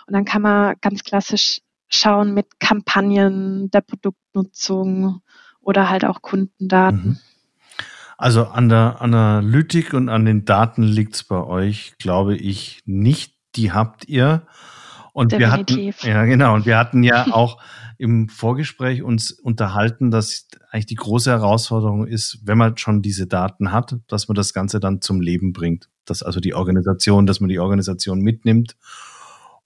Und 0.06 0.14
dann 0.14 0.24
kann 0.24 0.42
man 0.42 0.76
ganz 0.80 1.04
klassisch 1.04 1.60
schauen 1.88 2.34
mit 2.34 2.60
Kampagnen 2.60 3.70
der 3.70 3.80
Produktnutzung 3.80 5.22
oder 5.60 5.88
halt 5.88 6.04
auch 6.04 6.22
Kundendaten. 6.22 7.08
Mhm. 7.08 7.18
Also 8.16 8.46
an 8.46 8.68
der 8.68 9.00
Analytik 9.00 9.94
und 9.94 10.08
an 10.08 10.24
den 10.24 10.44
Daten 10.44 10.82
liegt 10.82 11.14
es 11.14 11.24
bei 11.24 11.42
euch, 11.42 11.94
glaube 11.98 12.36
ich, 12.36 12.82
nicht. 12.84 13.34
Die 13.54 13.72
habt 13.72 14.08
ihr. 14.08 14.46
Und 15.18 15.32
Definitiv. 15.32 16.04
wir 16.04 16.14
hatten, 16.14 16.18
ja 16.18 16.24
genau, 16.26 16.54
und 16.54 16.66
wir 16.66 16.78
hatten 16.78 17.02
ja 17.02 17.26
auch 17.32 17.60
im 17.96 18.28
Vorgespräch 18.28 19.02
uns 19.02 19.32
unterhalten, 19.32 20.12
dass 20.12 20.46
eigentlich 20.70 20.86
die 20.86 20.94
große 20.94 21.30
Herausforderung 21.30 22.06
ist, 22.06 22.38
wenn 22.44 22.56
man 22.56 22.76
schon 22.76 23.02
diese 23.02 23.26
Daten 23.26 23.72
hat, 23.72 23.96
dass 24.06 24.28
man 24.28 24.36
das 24.36 24.52
Ganze 24.52 24.78
dann 24.78 25.00
zum 25.00 25.20
Leben 25.20 25.52
bringt. 25.52 25.88
Dass 26.04 26.22
also 26.22 26.38
die 26.38 26.54
Organisation, 26.54 27.26
dass 27.26 27.40
man 27.40 27.48
die 27.48 27.58
Organisation 27.58 28.20
mitnimmt 28.20 28.76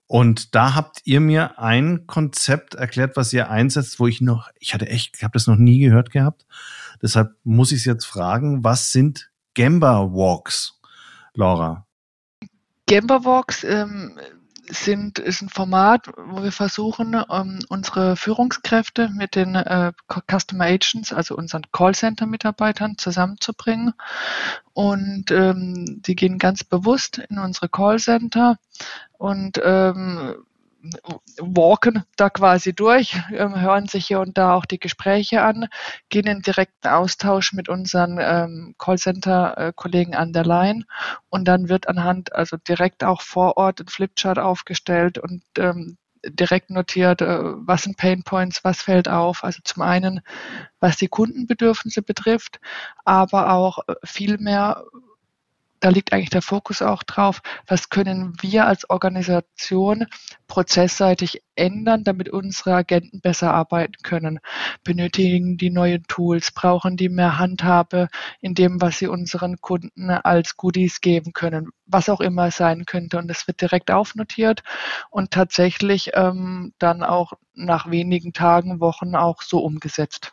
und 0.07 0.55
da 0.55 0.75
habt 0.75 1.01
ihr 1.05 1.21
mir 1.21 1.59
ein 1.59 2.07
Konzept 2.07 2.75
erklärt, 2.75 3.17
was 3.17 3.33
ihr 3.33 3.51
einsetzt, 3.51 3.99
wo 3.99 4.07
ich 4.07 4.21
noch, 4.21 4.51
ich 4.59 4.75
hatte 4.75 4.87
echt, 4.87 5.17
ich 5.17 5.23
habe 5.23 5.33
das 5.33 5.47
noch 5.47 5.57
nie 5.57 5.79
gehört 5.81 6.11
gehabt. 6.11 6.45
Deshalb 7.01 7.35
muss 7.45 7.73
ich 7.73 7.79
es 7.79 7.85
jetzt 7.87 8.05
fragen, 8.05 8.63
was 8.63 8.93
sind 8.93 9.31
Gamba 9.55 10.13
Walks, 10.13 10.79
Laura? 11.35 11.87
Gamba 12.87 13.25
Walks 13.25 13.65
ähm, 13.65 14.19
sind, 14.69 15.19
ist 15.19 15.43
ein 15.43 15.49
Format, 15.49 16.09
wo 16.17 16.43
wir 16.43 16.53
versuchen, 16.53 17.21
ähm, 17.31 17.59
unsere 17.69 18.17
Führungskräfte 18.17 19.09
mit 19.09 19.35
den 19.35 19.55
äh, 19.55 19.93
Customer 20.31 20.65
Agents, 20.65 21.13
also 21.13 21.37
unseren 21.37 21.63
Callcenter-Mitarbeitern 21.73 22.99
zusammenzubringen. 22.99 23.93
Und 24.73 25.31
ähm, 25.31 26.03
die 26.03 26.15
gehen 26.15 26.39
ganz 26.39 26.65
bewusst 26.65 27.19
in 27.19 27.39
unsere 27.39 27.69
Callcenter 27.69 28.57
und 29.19 29.61
ähm, 29.63 30.35
walken 31.39 32.05
da 32.17 32.31
quasi 32.31 32.75
durch, 32.75 33.17
ähm, 33.33 33.61
hören 33.61 33.87
sich 33.87 34.07
hier 34.07 34.21
und 34.21 34.37
da 34.39 34.55
auch 34.55 34.65
die 34.65 34.79
Gespräche 34.79 35.43
an, 35.43 35.69
gehen 36.09 36.27
in 36.27 36.43
direkten 36.43 36.89
Austausch 36.89 37.53
mit 37.53 37.69
unseren 37.69 38.19
ähm, 38.21 38.75
Callcenter-Kollegen 38.79 40.15
an 40.15 40.33
der 40.33 40.45
Line 40.45 40.85
und 41.29 41.47
dann 41.47 41.69
wird 41.69 41.89
anhand, 41.89 42.35
also 42.35 42.57
direkt 42.57 43.05
auch 43.05 43.23
vor 43.23 43.57
Ort 43.57 43.81
ein 43.81 43.89
Flipchart 43.89 44.39
aufgestellt 44.39 45.19
und 45.19 45.43
ähm, 45.59 45.99
direkt 46.25 46.71
notiert, 46.71 47.21
äh, 47.21 47.39
was 47.43 47.83
sind 47.83 47.97
Pain 47.97 48.23
Points, 48.23 48.65
was 48.65 48.83
fällt 48.83 49.09
auf. 49.09 49.45
Also 49.45 49.61
zum 49.65 49.83
einen, 49.83 50.21
was 50.81 50.97
die 50.97 51.09
Kundenbedürfnisse 51.09 52.03
betrifft, 52.03 52.61
aber 53.05 53.53
auch 53.53 53.81
äh, 53.89 53.95
viel 54.05 54.39
mehr 54.39 54.85
da 55.83 55.89
liegt 55.89 56.13
eigentlich 56.13 56.31
der 56.31 56.43
Fokus 56.43 56.81
auch 56.81 57.03
drauf, 57.03 57.43
was 57.67 57.89
können 57.89 58.35
wir 58.41 58.67
als 58.69 58.89
Organisation 58.89 60.07
prozessseitig 60.47 61.43
ändern, 61.57 62.05
damit 62.05 62.29
unsere 62.29 62.75
Agenten 62.75 63.21
besser 63.21 63.53
arbeiten 63.53 63.97
können. 64.05 64.39
Benötigen 64.85 65.57
die 65.57 65.71
neue 65.71 66.01
Tools, 66.05 66.53
brauchen 66.53 66.97
die 66.97 67.09
mehr 67.09 67.37
Handhabe 67.37 68.09
in 68.41 68.55
dem, 68.55 68.81
was 68.81 68.99
sie 68.99 69.09
unseren 69.09 69.57
Kunden 69.61 70.11
als 70.11 70.57
Goodies 70.57 71.01
geben 71.01 71.33
können, 71.33 71.71
was 71.87 72.09
auch 72.09 72.21
immer 72.21 72.53
sein 72.53 72.85
könnte. 72.87 73.19
Und 73.19 73.29
es 73.29 73.49
wird 73.49 73.61
direkt 73.61 73.91
aufnotiert 73.91 74.63
und 75.11 75.33
tatsächlich 75.33 76.13
ähm, 76.15 76.75
dann 76.79 77.03
auch 77.03 77.33
nach 77.55 77.91
wenigen 77.91 78.33
Tagen, 78.33 78.79
Wochen 78.79 79.17
auch 79.17 79.43
so 79.43 79.59
umgesetzt. 79.59 80.33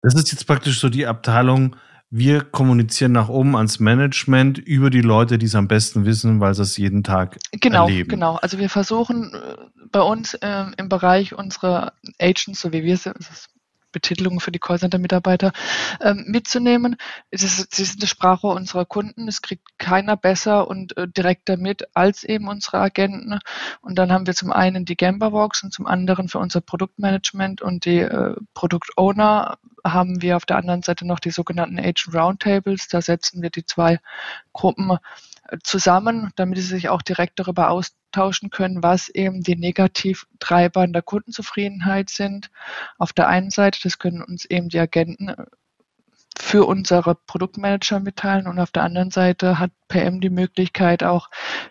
Das 0.00 0.14
ist 0.14 0.30
jetzt 0.30 0.46
praktisch 0.46 0.78
so 0.78 0.88
die 0.88 1.06
Abteilung, 1.06 1.74
wir 2.10 2.42
kommunizieren 2.42 3.12
nach 3.12 3.28
oben 3.28 3.56
ans 3.56 3.78
Management 3.78 4.58
über 4.58 4.90
die 4.90 5.00
Leute, 5.00 5.38
die 5.38 5.46
es 5.46 5.54
am 5.54 5.68
besten 5.68 6.04
wissen, 6.04 6.40
weil 6.40 6.54
sie 6.54 6.62
es 6.62 6.76
jeden 6.76 7.04
Tag 7.04 7.38
genau, 7.52 7.86
erleben. 7.86 8.10
Genau, 8.10 8.36
also 8.36 8.58
wir 8.58 8.68
versuchen 8.68 9.32
äh, 9.32 9.56
bei 9.92 10.00
uns 10.00 10.34
äh, 10.34 10.64
im 10.76 10.88
Bereich 10.88 11.34
unserer 11.34 11.92
Agents, 12.18 12.60
so 12.60 12.72
wie 12.72 12.82
wir 12.82 12.94
es 12.94 13.06
Betitelungen 13.92 14.40
für 14.40 14.52
die 14.52 14.58
Callcenter-Mitarbeiter 14.58 15.52
ähm, 16.00 16.24
mitzunehmen. 16.26 16.96
Es 17.30 17.42
ist, 17.42 17.74
sie 17.74 17.84
sind 17.84 18.02
das 18.02 18.10
Sprachrohr 18.10 18.54
unserer 18.54 18.84
Kunden. 18.84 19.28
Es 19.28 19.42
kriegt 19.42 19.66
keiner 19.78 20.16
besser 20.16 20.68
und 20.68 20.96
äh, 20.96 21.08
direkter 21.08 21.56
mit 21.56 21.88
als 21.94 22.24
eben 22.24 22.48
unsere 22.48 22.78
Agenten. 22.78 23.38
Und 23.80 23.96
dann 23.98 24.12
haben 24.12 24.26
wir 24.26 24.34
zum 24.34 24.52
einen 24.52 24.84
die 24.84 24.96
Gamba 24.96 25.32
Walks 25.32 25.62
und 25.62 25.72
zum 25.72 25.86
anderen 25.86 26.28
für 26.28 26.38
unser 26.38 26.60
Produktmanagement 26.60 27.62
und 27.62 27.84
die 27.84 28.00
äh, 28.00 28.34
Produktowner 28.54 29.58
haben 29.84 30.22
wir 30.22 30.36
auf 30.36 30.44
der 30.44 30.56
anderen 30.56 30.82
Seite 30.82 31.06
noch 31.06 31.20
die 31.20 31.30
sogenannten 31.30 31.78
Agent 31.78 32.14
Roundtables. 32.14 32.88
Da 32.88 33.00
setzen 33.00 33.42
wir 33.42 33.50
die 33.50 33.64
zwei 33.64 33.98
Gruppen 34.52 34.98
zusammen, 35.62 36.30
damit 36.36 36.58
sie 36.58 36.64
sich 36.64 36.88
auch 36.88 37.02
direkt 37.02 37.38
darüber 37.38 37.70
austauschen 37.70 38.50
können, 38.50 38.82
was 38.82 39.08
eben 39.08 39.42
die 39.42 39.56
Negativtreiber 39.56 40.84
in 40.84 40.92
der 40.92 41.02
Kundenzufriedenheit 41.02 42.10
sind. 42.10 42.50
Auf 42.98 43.12
der 43.12 43.28
einen 43.28 43.50
Seite, 43.50 43.80
das 43.82 43.98
können 43.98 44.22
uns 44.22 44.44
eben 44.44 44.68
die 44.68 44.78
Agenten 44.78 45.34
für 46.40 46.66
unsere 46.66 47.14
Produktmanager 47.14 48.00
mitteilen 48.00 48.46
und 48.46 48.58
auf 48.58 48.70
der 48.70 48.82
anderen 48.82 49.10
Seite 49.10 49.58
hat 49.58 49.70
PM 49.88 50.20
die 50.20 50.30
Möglichkeit 50.30 51.04
auch 51.04 51.28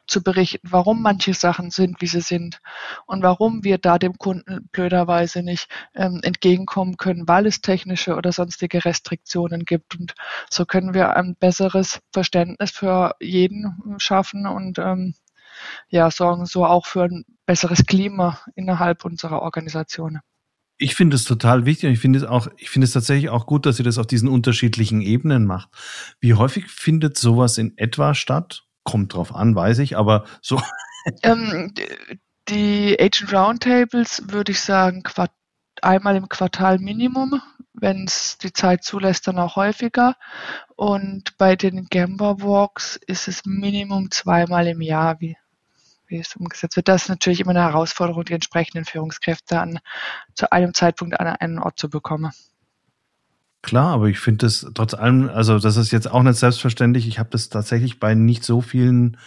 zu 0.07 0.23
berichten, 0.23 0.67
warum 0.69 1.01
manche 1.01 1.33
Sachen 1.33 1.71
sind, 1.71 2.01
wie 2.01 2.07
sie 2.07 2.21
sind 2.21 2.61
und 3.05 3.23
warum 3.23 3.63
wir 3.63 3.77
da 3.77 3.97
dem 3.97 4.17
Kunden 4.17 4.69
blöderweise 4.71 5.41
nicht 5.41 5.67
ähm, 5.95 6.19
entgegenkommen 6.23 6.97
können, 6.97 7.27
weil 7.27 7.45
es 7.45 7.61
technische 7.61 8.15
oder 8.15 8.31
sonstige 8.31 8.85
Restriktionen 8.85 9.65
gibt. 9.65 9.99
Und 9.99 10.13
so 10.49 10.65
können 10.65 10.93
wir 10.93 11.15
ein 11.15 11.35
besseres 11.35 12.01
Verständnis 12.13 12.71
für 12.71 13.15
jeden 13.19 13.95
schaffen 13.97 14.45
und 14.45 14.77
ähm, 14.79 15.15
ja, 15.89 16.09
sorgen 16.11 16.45
so 16.45 16.65
auch 16.65 16.85
für 16.85 17.03
ein 17.03 17.25
besseres 17.45 17.85
Klima 17.85 18.39
innerhalb 18.55 19.03
unserer 19.03 19.41
Organisation. 19.41 20.19
Ich 20.79 20.95
finde 20.95 21.15
es 21.15 21.25
total 21.25 21.65
wichtig 21.65 21.87
und 21.87 21.93
ich 21.93 21.99
finde 21.99 22.19
es 22.19 22.25
auch, 22.25 22.47
ich 22.57 22.69
finde 22.69 22.85
es 22.85 22.93
tatsächlich 22.93 23.29
auch 23.29 23.45
gut, 23.45 23.65
dass 23.65 23.79
ihr 23.79 23.85
das 23.85 23.97
auf 23.97 24.07
diesen 24.07 24.29
unterschiedlichen 24.29 25.01
Ebenen 25.01 25.45
macht. 25.45 25.69
Wie 26.21 26.33
häufig 26.33 26.67
findet 26.69 27.17
sowas 27.17 27.57
in 27.57 27.77
etwa 27.77 28.15
statt? 28.15 28.63
Kommt 28.83 29.13
drauf 29.13 29.35
an, 29.35 29.55
weiß 29.55 29.79
ich, 29.79 29.97
aber 29.97 30.25
so. 30.41 30.59
Ähm, 31.23 31.73
die 32.49 32.97
Agent 32.99 33.33
Roundtables 33.33 34.21
würde 34.27 34.51
ich 34.51 34.59
sagen, 34.59 35.01
einmal 35.81 36.15
im 36.15 36.29
Quartal 36.29 36.79
Minimum, 36.79 37.41
wenn 37.73 38.05
es 38.05 38.37
die 38.37 38.53
Zeit 38.53 38.83
zulässt, 38.83 39.27
dann 39.27 39.39
auch 39.39 39.55
häufiger. 39.55 40.15
Und 40.75 41.37
bei 41.37 41.55
den 41.55 41.85
Gamba 41.85 42.41
Walks 42.41 42.97
ist 43.07 43.27
es 43.27 43.45
Minimum 43.45 44.11
zweimal 44.11 44.67
im 44.67 44.81
Jahr, 44.81 45.19
wie 45.19 45.37
wie 46.09 46.19
es 46.19 46.35
umgesetzt 46.35 46.75
wird. 46.75 46.87
Das 46.87 47.03
ist 47.03 47.09
natürlich 47.09 47.39
immer 47.39 47.51
eine 47.51 47.61
Herausforderung, 47.61 48.25
die 48.25 48.33
entsprechenden 48.33 48.85
Führungskräfte 48.85 49.59
an, 49.59 49.79
zu 50.33 50.51
einem 50.51 50.73
Zeitpunkt 50.73 51.19
an 51.19 51.27
einen 51.27 51.59
Ort 51.59 51.79
zu 51.79 51.89
bekommen. 51.89 52.31
Klar, 53.61 53.93
aber 53.93 54.07
ich 54.07 54.19
finde 54.19 54.45
das 54.45 54.65
trotz 54.73 54.93
allem, 54.93 55.29
also 55.29 55.59
das 55.59 55.77
ist 55.77 55.91
jetzt 55.91 56.09
auch 56.09 56.23
nicht 56.23 56.37
selbstverständlich. 56.37 57.07
Ich 57.07 57.19
habe 57.19 57.29
das 57.29 57.49
tatsächlich 57.49 57.99
bei 57.99 58.15
nicht 58.15 58.43
so 58.43 58.61
vielen 58.61 59.17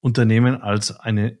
Unternehmen 0.00 0.60
als 0.60 0.98
eine 0.98 1.38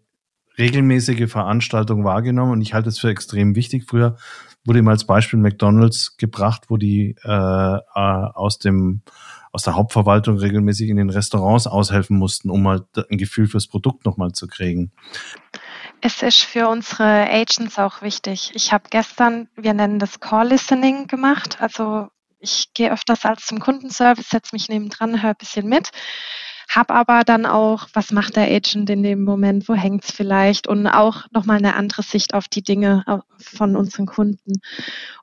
regelmäßige 0.58 1.30
Veranstaltung 1.30 2.04
wahrgenommen 2.04 2.52
und 2.52 2.60
ich 2.62 2.74
halte 2.74 2.88
es 2.88 2.98
für 2.98 3.08
extrem 3.08 3.54
wichtig. 3.56 3.84
Früher 3.88 4.16
wurde 4.64 4.80
immer 4.80 4.90
als 4.90 5.06
Beispiel 5.06 5.38
McDonald's 5.38 6.16
gebracht, 6.16 6.64
wo 6.68 6.76
die 6.76 7.16
äh, 7.22 7.28
äh 7.28 7.80
aus 7.94 8.58
dem 8.58 9.02
aus 9.52 9.64
der 9.64 9.74
Hauptverwaltung 9.74 10.38
regelmäßig 10.38 10.88
in 10.88 10.96
den 10.96 11.10
Restaurants 11.10 11.66
aushelfen 11.66 12.16
mussten, 12.16 12.50
um 12.50 12.62
mal 12.62 12.86
ein 13.10 13.18
Gefühl 13.18 13.46
fürs 13.46 13.66
Produkt 13.66 14.04
nochmal 14.04 14.32
zu 14.32 14.46
kriegen. 14.46 14.92
Es 16.00 16.22
ist 16.22 16.42
für 16.42 16.68
unsere 16.68 17.28
Agents 17.30 17.78
auch 17.78 18.00
wichtig. 18.00 18.52
Ich 18.54 18.72
habe 18.72 18.84
gestern, 18.90 19.48
wir 19.56 19.74
nennen 19.74 19.98
das 19.98 20.20
Call 20.20 20.48
Listening 20.48 21.06
gemacht. 21.08 21.60
Also 21.60 22.08
ich 22.38 22.72
gehe 22.72 22.92
öfters 22.92 23.24
als 23.24 23.46
zum 23.46 23.60
Kundenservice, 23.60 24.30
setze 24.30 24.54
mich 24.54 24.68
nebendran, 24.68 25.22
höre 25.22 25.30
ein 25.30 25.36
bisschen 25.38 25.68
mit 25.68 25.90
habe 26.70 26.94
aber 26.94 27.24
dann 27.24 27.46
auch, 27.46 27.88
was 27.94 28.12
macht 28.12 28.36
der 28.36 28.44
Agent 28.44 28.88
in 28.90 29.02
dem 29.02 29.24
Moment, 29.24 29.68
wo 29.68 29.74
hängt 29.74 30.04
es 30.04 30.12
vielleicht 30.12 30.68
und 30.68 30.86
auch 30.86 31.26
nochmal 31.32 31.58
eine 31.58 31.74
andere 31.74 32.02
Sicht 32.02 32.32
auf 32.32 32.46
die 32.46 32.62
Dinge 32.62 33.04
von 33.38 33.74
unseren 33.74 34.06
Kunden. 34.06 34.60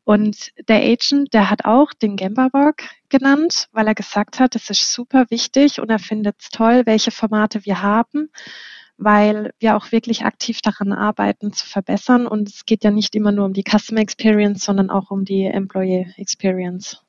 Und 0.03 0.51
der 0.67 0.81
Agent, 0.83 1.33
der 1.33 1.49
hat 1.49 1.63
auch 1.63 1.93
den 1.93 2.17
Gamba-Work 2.17 2.89
genannt, 3.07 3.69
weil 3.71 3.87
er 3.87 3.95
gesagt 3.95 4.39
hat, 4.41 4.55
es 4.55 4.69
ist 4.69 4.91
super 4.93 5.25
wichtig 5.29 5.79
und 5.79 5.89
er 5.89 5.99
findet 5.99 6.35
es 6.41 6.49
toll, 6.49 6.83
welche 6.85 7.11
Formate 7.11 7.65
wir 7.65 7.81
haben 7.81 8.29
weil 8.99 9.53
wir 9.59 9.77
auch 9.77 9.91
wirklich 9.91 10.25
aktiv 10.25 10.61
daran 10.61 10.91
arbeiten 10.91 11.53
zu 11.53 11.67
verbessern. 11.67 12.25
Und 12.25 12.49
es 12.49 12.65
geht 12.65 12.83
ja 12.83 12.89
nicht 12.89 13.15
immer 13.15 13.31
nur 13.31 13.45
um 13.45 13.53
die 13.53 13.63
Customer 13.63 14.01
Experience, 14.01 14.65
sondern 14.65 14.89
auch 14.89 15.11
um 15.11 15.23
die 15.23 15.45
Employee 15.45 16.11
Experience. 16.17 17.03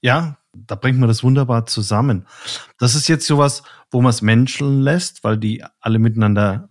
Ja, 0.00 0.38
da 0.54 0.74
bringt 0.74 0.98
man 0.98 1.08
das 1.08 1.22
wunderbar 1.22 1.66
zusammen. 1.66 2.26
Das 2.78 2.94
ist 2.94 3.08
jetzt 3.08 3.26
sowas, 3.26 3.62
wo 3.90 4.00
man 4.00 4.10
es 4.10 4.22
menscheln 4.22 4.80
lässt, 4.80 5.24
weil 5.24 5.38
die 5.38 5.64
alle 5.80 5.98
miteinander 5.98 6.68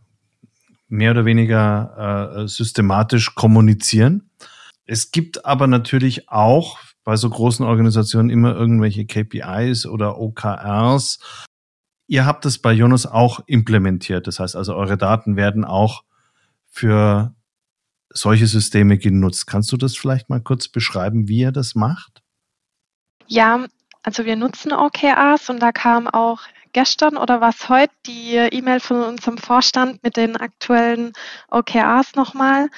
mehr 0.88 1.12
oder 1.12 1.26
weniger 1.26 2.38
äh, 2.44 2.48
systematisch 2.48 3.36
kommunizieren. 3.36 4.30
Es 4.86 5.12
gibt 5.12 5.46
aber 5.46 5.68
natürlich 5.68 6.30
auch 6.30 6.80
bei 7.04 7.16
so 7.16 7.30
großen 7.30 7.66
Organisationen 7.66 8.30
immer 8.30 8.54
irgendwelche 8.56 9.06
KPIs 9.06 9.86
oder 9.86 10.20
OKRs. 10.20 11.20
Ihr 12.08 12.26
habt 12.26 12.46
es 12.46 12.60
bei 12.60 12.72
Jonas 12.72 13.06
auch 13.06 13.40
implementiert. 13.48 14.28
Das 14.28 14.40
heißt 14.40 14.56
also, 14.56 14.76
eure 14.76 14.98
Daten 14.98 15.36
werden 15.36 15.66
auch 15.66 16.04
für 16.70 17.34
solche 18.10 18.48
Systeme 18.48 18.98
genutzt. 18.98 19.48
Kannst 19.48 19.72
du 19.72 19.78
das 19.78 19.98
vielleicht 19.98 20.30
mal 20.30 20.42
kurz 20.42 20.68
beschreiben, 20.68 21.28
wie 21.28 21.40
ihr 21.40 21.52
das 21.52 21.76
macht? 21.76 22.23
Ja, 23.28 23.66
also 24.04 24.26
wir 24.26 24.36
nutzen 24.36 24.74
OKRs 24.74 25.50
und 25.50 25.60
da 25.62 25.72
kam 25.72 26.08
auch 26.08 26.42
gestern 26.74 27.18
oder 27.18 27.40
was 27.40 27.70
heute 27.70 27.94
die 28.06 28.36
E-Mail 28.36 28.80
von 28.80 29.04
unserem 29.04 29.38
Vorstand 29.38 30.04
mit 30.04 30.18
den 30.18 30.36
aktuellen 30.36 31.14
OKRs 31.50 32.16
nochmal. 32.16 32.70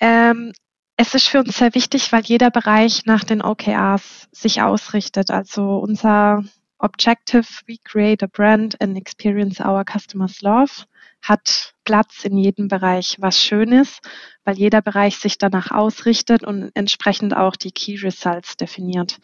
Ähm, 0.00 0.52
es 0.96 1.14
ist 1.14 1.28
für 1.28 1.40
uns 1.40 1.58
sehr 1.58 1.74
wichtig, 1.74 2.12
weil 2.12 2.22
jeder 2.22 2.50
Bereich 2.50 3.04
nach 3.04 3.24
den 3.24 3.42
OKRs 3.42 4.28
sich 4.32 4.62
ausrichtet. 4.62 5.30
Also 5.30 5.78
unser 5.78 6.44
Objective, 6.78 7.46
we 7.66 7.78
create 7.84 8.22
a 8.22 8.26
brand 8.26 8.80
and 8.80 8.96
experience 8.96 9.60
our 9.60 9.84
customers 9.84 10.40
love, 10.42 10.84
hat 11.22 11.74
Platz 11.84 12.24
in 12.24 12.36
jedem 12.38 12.68
Bereich, 12.68 13.16
was 13.18 13.42
schön 13.42 13.72
ist, 13.72 14.00
weil 14.44 14.56
jeder 14.56 14.82
Bereich 14.82 15.16
sich 15.18 15.38
danach 15.38 15.70
ausrichtet 15.70 16.44
und 16.44 16.70
entsprechend 16.74 17.34
auch 17.36 17.56
die 17.56 17.72
Key 17.72 17.96
Results 17.96 18.56
definiert. 18.56 19.18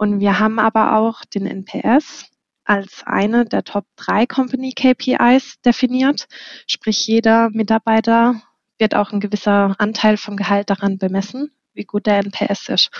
Und 0.00 0.18
wir 0.18 0.38
haben 0.38 0.58
aber 0.58 0.96
auch 0.96 1.26
den 1.26 1.44
NPS 1.44 2.24
als 2.64 3.02
eine 3.04 3.44
der 3.44 3.64
Top 3.64 3.84
3 3.96 4.24
Company 4.24 4.72
KPIs 4.72 5.60
definiert. 5.60 6.26
Sprich, 6.66 7.06
jeder 7.06 7.50
Mitarbeiter 7.50 8.40
wird 8.78 8.94
auch 8.94 9.12
ein 9.12 9.20
gewisser 9.20 9.74
Anteil 9.78 10.16
vom 10.16 10.38
Gehalt 10.38 10.70
daran 10.70 10.96
bemessen, 10.96 11.50
wie 11.74 11.84
gut 11.84 12.06
der 12.06 12.16
NPS 12.16 12.70
ist. 12.70 12.90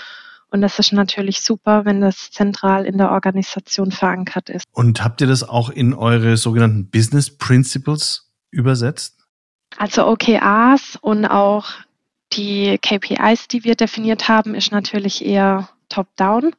Und 0.51 0.61
das 0.61 0.77
ist 0.77 0.93
natürlich 0.93 1.41
super, 1.41 1.85
wenn 1.85 2.01
das 2.01 2.29
zentral 2.29 2.85
in 2.85 2.99
der 2.99 3.09
Organisation 3.09 3.91
verankert 3.91 4.51
ist. 4.51 4.65
Und 4.71 5.03
habt 5.03 5.21
ihr 5.21 5.27
das 5.27 5.41
auch 5.41 5.71
in 5.71 5.95
eure 5.95 6.37
sogenannten 6.37 6.91
Business 6.91 7.35
Principles 7.35 8.31
übersetzt? 8.51 9.25
Also 9.75 10.05
OKRs 10.05 10.99
und 11.01 11.25
auch 11.25 11.65
die 12.33 12.77
KPIs, 12.77 13.47
die 13.47 13.63
wir 13.63 13.73
definiert 13.73 14.27
haben, 14.27 14.53
ist 14.53 14.71
natürlich 14.71 15.25
eher 15.25 15.67
top-down. 15.91 16.55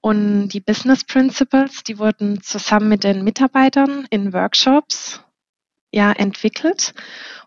Und 0.00 0.48
die 0.48 0.60
Business 0.60 1.04
Principles, 1.04 1.82
die 1.84 1.98
wurden 1.98 2.40
zusammen 2.42 2.88
mit 2.88 3.04
den 3.04 3.24
Mitarbeitern 3.24 4.06
in 4.10 4.32
Workshops 4.32 5.20
ja, 5.90 6.12
entwickelt. 6.12 6.94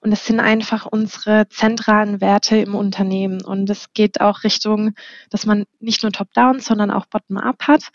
Und 0.02 0.12
es 0.12 0.26
sind 0.26 0.40
einfach 0.40 0.86
unsere 0.86 1.48
zentralen 1.50 2.22
Werte 2.22 2.58
im 2.58 2.76
Unternehmen. 2.76 3.44
Und 3.44 3.70
es 3.70 3.94
geht 3.94 4.20
auch 4.20 4.44
Richtung, 4.44 4.94
dass 5.30 5.46
man 5.46 5.66
nicht 5.80 6.04
nur 6.04 6.12
top-down, 6.12 6.60
sondern 6.60 6.92
auch 6.92 7.06
bottom-up 7.06 7.68
hat. 7.68 7.90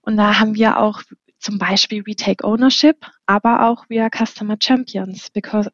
Und 0.00 0.16
da 0.16 0.38
haben 0.38 0.54
wir 0.54 0.78
auch 0.78 1.02
zum 1.38 1.58
Beispiel 1.58 2.04
We 2.06 2.16
Take 2.16 2.44
Ownership, 2.44 3.06
aber 3.26 3.68
auch 3.68 3.84
We 3.88 4.00
are 4.00 4.10
Customer 4.10 4.56
Champions, 4.60 5.30
because, 5.30 5.70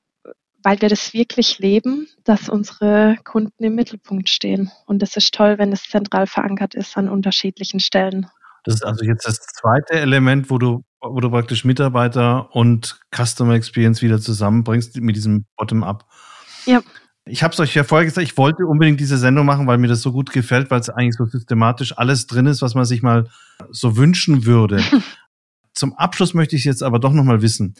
weil 0.64 0.80
wir 0.80 0.88
das 0.88 1.12
wirklich 1.12 1.58
leben, 1.58 2.08
dass 2.24 2.48
unsere 2.48 3.18
Kunden 3.22 3.62
im 3.62 3.74
Mittelpunkt 3.74 4.30
stehen. 4.30 4.72
Und 4.86 5.02
es 5.02 5.14
ist 5.14 5.34
toll, 5.34 5.58
wenn 5.58 5.72
es 5.72 5.84
zentral 5.84 6.26
verankert 6.26 6.74
ist 6.74 6.96
an 6.96 7.08
unterschiedlichen 7.08 7.80
Stellen. 7.80 8.26
Das 8.64 8.76
ist 8.76 8.82
also 8.82 9.04
jetzt 9.04 9.26
das 9.26 9.40
zweite 9.40 9.92
Element, 9.92 10.48
wo 10.48 10.56
du, 10.56 10.82
wo 11.02 11.20
du 11.20 11.30
praktisch 11.30 11.66
Mitarbeiter 11.66 12.54
und 12.56 12.98
Customer 13.14 13.54
Experience 13.54 14.00
wieder 14.00 14.18
zusammenbringst 14.18 14.96
mit 14.96 15.16
diesem 15.16 15.44
Bottom-up. 15.58 16.06
Ja. 16.64 16.82
Ich 17.26 17.42
habe 17.42 17.52
es 17.52 17.60
euch 17.60 17.74
ja 17.74 17.84
vorher 17.84 18.06
gesagt, 18.06 18.26
ich 18.26 18.36
wollte 18.38 18.66
unbedingt 18.66 19.00
diese 19.00 19.18
Sendung 19.18 19.44
machen, 19.44 19.66
weil 19.66 19.76
mir 19.78 19.88
das 19.88 20.00
so 20.00 20.12
gut 20.12 20.30
gefällt, 20.32 20.70
weil 20.70 20.80
es 20.80 20.88
eigentlich 20.88 21.14
so 21.14 21.26
systematisch 21.26 21.96
alles 21.96 22.26
drin 22.26 22.46
ist, 22.46 22.62
was 22.62 22.74
man 22.74 22.86
sich 22.86 23.02
mal 23.02 23.28
so 23.70 23.98
wünschen 23.98 24.46
würde. 24.46 24.82
Zum 25.74 25.92
Abschluss 25.94 26.32
möchte 26.32 26.56
ich 26.56 26.64
jetzt 26.64 26.82
aber 26.82 26.98
doch 26.98 27.12
nochmal 27.12 27.42
wissen. 27.42 27.74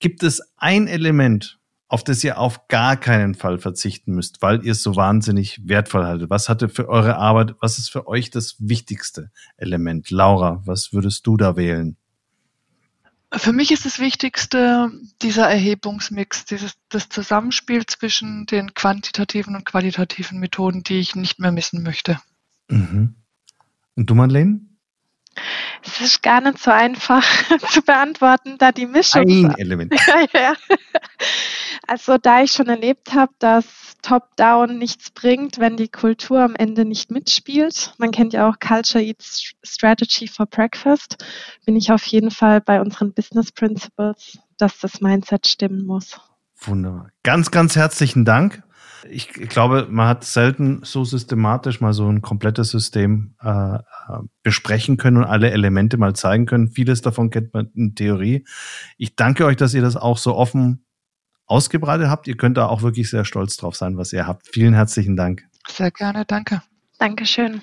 Gibt 0.00 0.22
es 0.22 0.40
ein 0.56 0.86
Element, 0.88 1.57
auf 1.88 2.04
das 2.04 2.22
ihr 2.22 2.38
auf 2.38 2.68
gar 2.68 2.96
keinen 2.96 3.34
Fall 3.34 3.58
verzichten 3.58 4.14
müsst, 4.14 4.42
weil 4.42 4.64
ihr 4.64 4.72
es 4.72 4.82
so 4.82 4.94
wahnsinnig 4.94 5.66
wertvoll 5.66 6.04
haltet? 6.04 6.30
Was 6.30 6.48
hatte 6.48 6.68
für 6.68 6.88
eure 6.88 7.16
Arbeit, 7.16 7.54
was 7.60 7.78
ist 7.78 7.90
für 7.90 8.06
euch 8.06 8.30
das 8.30 8.56
wichtigste 8.58 9.30
Element? 9.56 10.10
Laura, 10.10 10.62
was 10.66 10.92
würdest 10.92 11.26
du 11.26 11.36
da 11.38 11.56
wählen? 11.56 11.96
Für 13.32 13.52
mich 13.52 13.72
ist 13.72 13.84
das 13.84 13.98
Wichtigste 13.98 14.90
dieser 15.20 15.48
Erhebungsmix, 15.48 16.46
dieses, 16.46 16.74
das 16.88 17.08
Zusammenspiel 17.08 17.84
zwischen 17.84 18.46
den 18.46 18.72
quantitativen 18.72 19.54
und 19.54 19.66
qualitativen 19.66 20.38
Methoden, 20.38 20.82
die 20.82 20.98
ich 20.98 21.14
nicht 21.14 21.38
mehr 21.38 21.52
missen 21.52 21.82
möchte. 21.82 22.18
Mhm. 22.68 23.16
Und 23.96 24.08
du, 24.08 24.14
Madeleine? 24.14 24.60
Es 25.84 26.00
ist 26.00 26.22
gar 26.22 26.40
nicht 26.40 26.58
so 26.58 26.70
einfach 26.70 27.24
zu 27.70 27.82
beantworten, 27.82 28.56
da 28.58 28.72
die 28.72 28.86
Mischung. 28.86 29.22
Ein 29.22 29.54
Element. 29.56 29.94
ja. 30.32 30.54
Also 31.86 32.18
da 32.18 32.42
ich 32.42 32.52
schon 32.52 32.68
erlebt 32.68 33.14
habe, 33.14 33.32
dass 33.38 33.96
Top-Down 34.02 34.78
nichts 34.78 35.10
bringt, 35.10 35.58
wenn 35.58 35.76
die 35.76 35.88
Kultur 35.88 36.40
am 36.40 36.54
Ende 36.54 36.84
nicht 36.84 37.10
mitspielt. 37.10 37.94
Man 37.98 38.10
kennt 38.10 38.32
ja 38.32 38.48
auch 38.48 38.58
Culture 38.60 39.02
Eats 39.02 39.54
Strategy 39.64 40.28
for 40.28 40.46
Breakfast. 40.46 41.24
Bin 41.64 41.76
ich 41.76 41.90
auf 41.90 42.04
jeden 42.06 42.30
Fall 42.30 42.60
bei 42.60 42.80
unseren 42.80 43.12
Business 43.12 43.52
Principles, 43.52 44.38
dass 44.56 44.78
das 44.78 45.00
Mindset 45.00 45.46
stimmen 45.46 45.86
muss. 45.86 46.20
Wunderbar. 46.60 47.10
Ganz, 47.22 47.50
ganz 47.50 47.76
herzlichen 47.76 48.24
Dank. 48.24 48.62
Ich 49.08 49.28
glaube, 49.28 49.86
man 49.90 50.08
hat 50.08 50.24
selten 50.24 50.80
so 50.82 51.04
systematisch 51.04 51.80
mal 51.80 51.92
so 51.92 52.08
ein 52.08 52.22
komplettes 52.22 52.70
System 52.70 53.34
äh, 53.42 53.76
äh, 53.76 53.80
besprechen 54.42 54.96
können 54.96 55.18
und 55.18 55.24
alle 55.24 55.50
Elemente 55.50 55.96
mal 55.96 56.14
zeigen 56.14 56.46
können. 56.46 56.68
Vieles 56.68 57.02
davon 57.02 57.30
kennt 57.30 57.54
man 57.54 57.70
in 57.74 57.94
Theorie. 57.94 58.44
Ich 58.96 59.16
danke 59.16 59.44
euch, 59.44 59.56
dass 59.56 59.74
ihr 59.74 59.82
das 59.82 59.96
auch 59.96 60.18
so 60.18 60.34
offen 60.34 60.84
ausgebreitet 61.46 62.08
habt. 62.08 62.28
Ihr 62.28 62.36
könnt 62.36 62.56
da 62.56 62.66
auch 62.66 62.82
wirklich 62.82 63.10
sehr 63.10 63.24
stolz 63.24 63.56
drauf 63.56 63.76
sein, 63.76 63.96
was 63.96 64.12
ihr 64.12 64.26
habt. 64.26 64.48
Vielen 64.48 64.74
herzlichen 64.74 65.16
Dank. 65.16 65.44
Sehr 65.68 65.90
gerne, 65.90 66.24
danke. 66.24 66.62
Dankeschön. 66.98 67.62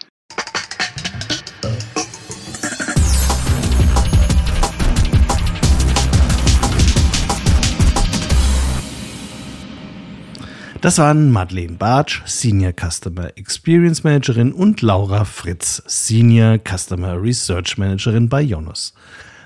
Das 10.85 10.99
waren 10.99 11.31
Madeleine 11.31 11.77
Bartsch, 11.77 12.21
Senior 12.27 12.71
Customer 12.71 13.35
Experience 13.35 14.03
Managerin 14.03 14.53
und 14.53 14.83
Laura 14.83 15.25
Fritz, 15.25 15.81
Senior 15.87 16.59
Customer 16.59 17.19
Research 17.19 17.79
Managerin 17.79 18.29
bei 18.29 18.43
Jonas. 18.43 18.93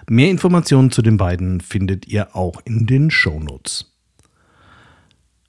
Mehr 0.09 0.29
Informationen 0.29 0.91
zu 0.91 1.01
den 1.01 1.15
beiden 1.15 1.61
findet 1.61 2.09
ihr 2.09 2.35
auch 2.35 2.59
in 2.65 2.87
den 2.87 3.09
Show 3.09 3.39
Notes. 3.39 3.95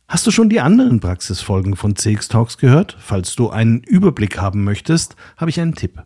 Hast 0.06 0.28
du 0.28 0.30
schon 0.30 0.48
die 0.48 0.60
anderen 0.60 1.00
Praxisfolgen 1.00 1.74
von 1.74 1.96
CX 1.96 2.28
Talks 2.28 2.56
gehört? 2.56 2.96
Falls 3.00 3.34
du 3.34 3.50
einen 3.50 3.82
Überblick 3.82 4.38
haben 4.38 4.62
möchtest, 4.62 5.16
habe 5.38 5.50
ich 5.50 5.60
einen 5.60 5.74
Tipp. 5.74 6.04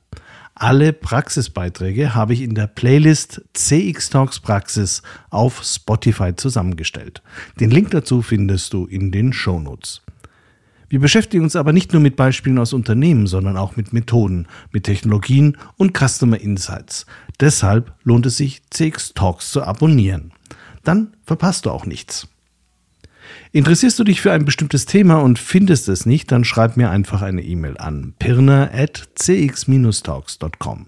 Alle 0.57 0.93
Praxisbeiträge 0.93 2.15
habe 2.15 2.33
ich 2.33 2.41
in 2.41 2.55
der 2.55 2.69
Playlist 2.69 3.43
CX 3.55 4.11
Talks 4.11 4.39
Praxis 4.39 5.03
auf 5.31 5.65
Spotify 5.65 6.37
zusammengestellt. 6.37 7.23
Den 7.59 7.73
Link 7.73 7.91
dazu 7.91 8.23
findest 8.23 8.73
du 8.73 8.87
in 8.87 9.11
den 9.11 9.33
Show 9.33 9.59
Notes. 9.59 10.03
Wir 10.89 11.01
beschäftigen 11.01 11.43
uns 11.43 11.57
aber 11.57 11.73
nicht 11.73 11.93
nur 11.93 12.01
mit 12.01 12.15
Beispielen 12.15 12.59
aus 12.61 12.73
Unternehmen, 12.73 13.27
sondern 13.27 13.57
auch 13.57 13.75
mit 13.75 13.93
Methoden, 13.93 14.47
mit 14.71 14.85
Technologien 14.85 15.57
und 15.77 15.99
Customer 15.99 16.41
Insights. 16.41 17.05
Deshalb 17.41 17.93
lohnt 18.05 18.27
es 18.27 18.37
sich, 18.37 18.63
CX 18.71 19.13
Talks 19.15 19.51
zu 19.51 19.65
abonnieren. 19.65 20.31
Dann 20.85 21.17
verpasst 21.25 21.67
du 21.67 21.71
auch 21.71 21.85
nichts. 21.85 22.29
Interessierst 23.53 23.99
du 23.99 24.05
dich 24.05 24.21
für 24.21 24.33
ein 24.33 24.45
bestimmtes 24.45 24.85
Thema 24.87 25.17
und 25.17 25.39
findest 25.39 25.89
es 25.89 26.05
nicht, 26.07 26.31
dann 26.33 26.45
schreib 26.45 26.77
mir 26.77 26.91
einfach 26.91 27.23
eine 27.23 27.43
E-Mail 27.43 27.79
an 27.79 28.15
pirna.cx-talks.com. 28.19 30.87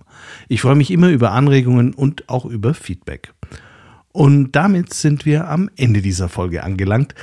Ich 0.49 0.61
freue 0.61 0.75
mich 0.75 0.91
immer 0.91 1.11
über 1.11 1.31
Anregungen 1.33 1.95
und 1.95 2.29
auch 2.29 2.45
über 2.45 2.75
Feedback. 2.75 3.33
Und 4.13 4.53
damit 4.53 4.93
sind 4.95 5.27
wir 5.27 5.49
am 5.49 5.71
Ende 5.77 6.03
dieser 6.03 6.29
Folge 6.29 6.65
angelangt. 6.65 7.15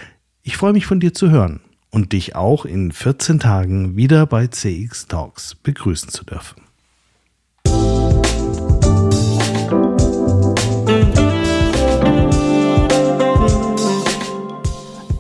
Ich 0.44 0.58
freue 0.58 0.74
mich 0.74 0.86
von 0.86 1.00
dir 1.00 1.14
zu 1.14 1.32
hören 1.32 1.62
und 1.90 2.14
dich 2.14 2.36
auch 2.36 2.66
in 2.66 2.92
14 2.92 3.40
Tagen 3.40 3.96
wieder 3.96 4.26
bei 4.26 4.48
CX 4.48 5.08
Talks 5.08 5.56
begrüßen 5.56 6.10
zu 6.10 6.24
dürfen. 6.24 6.62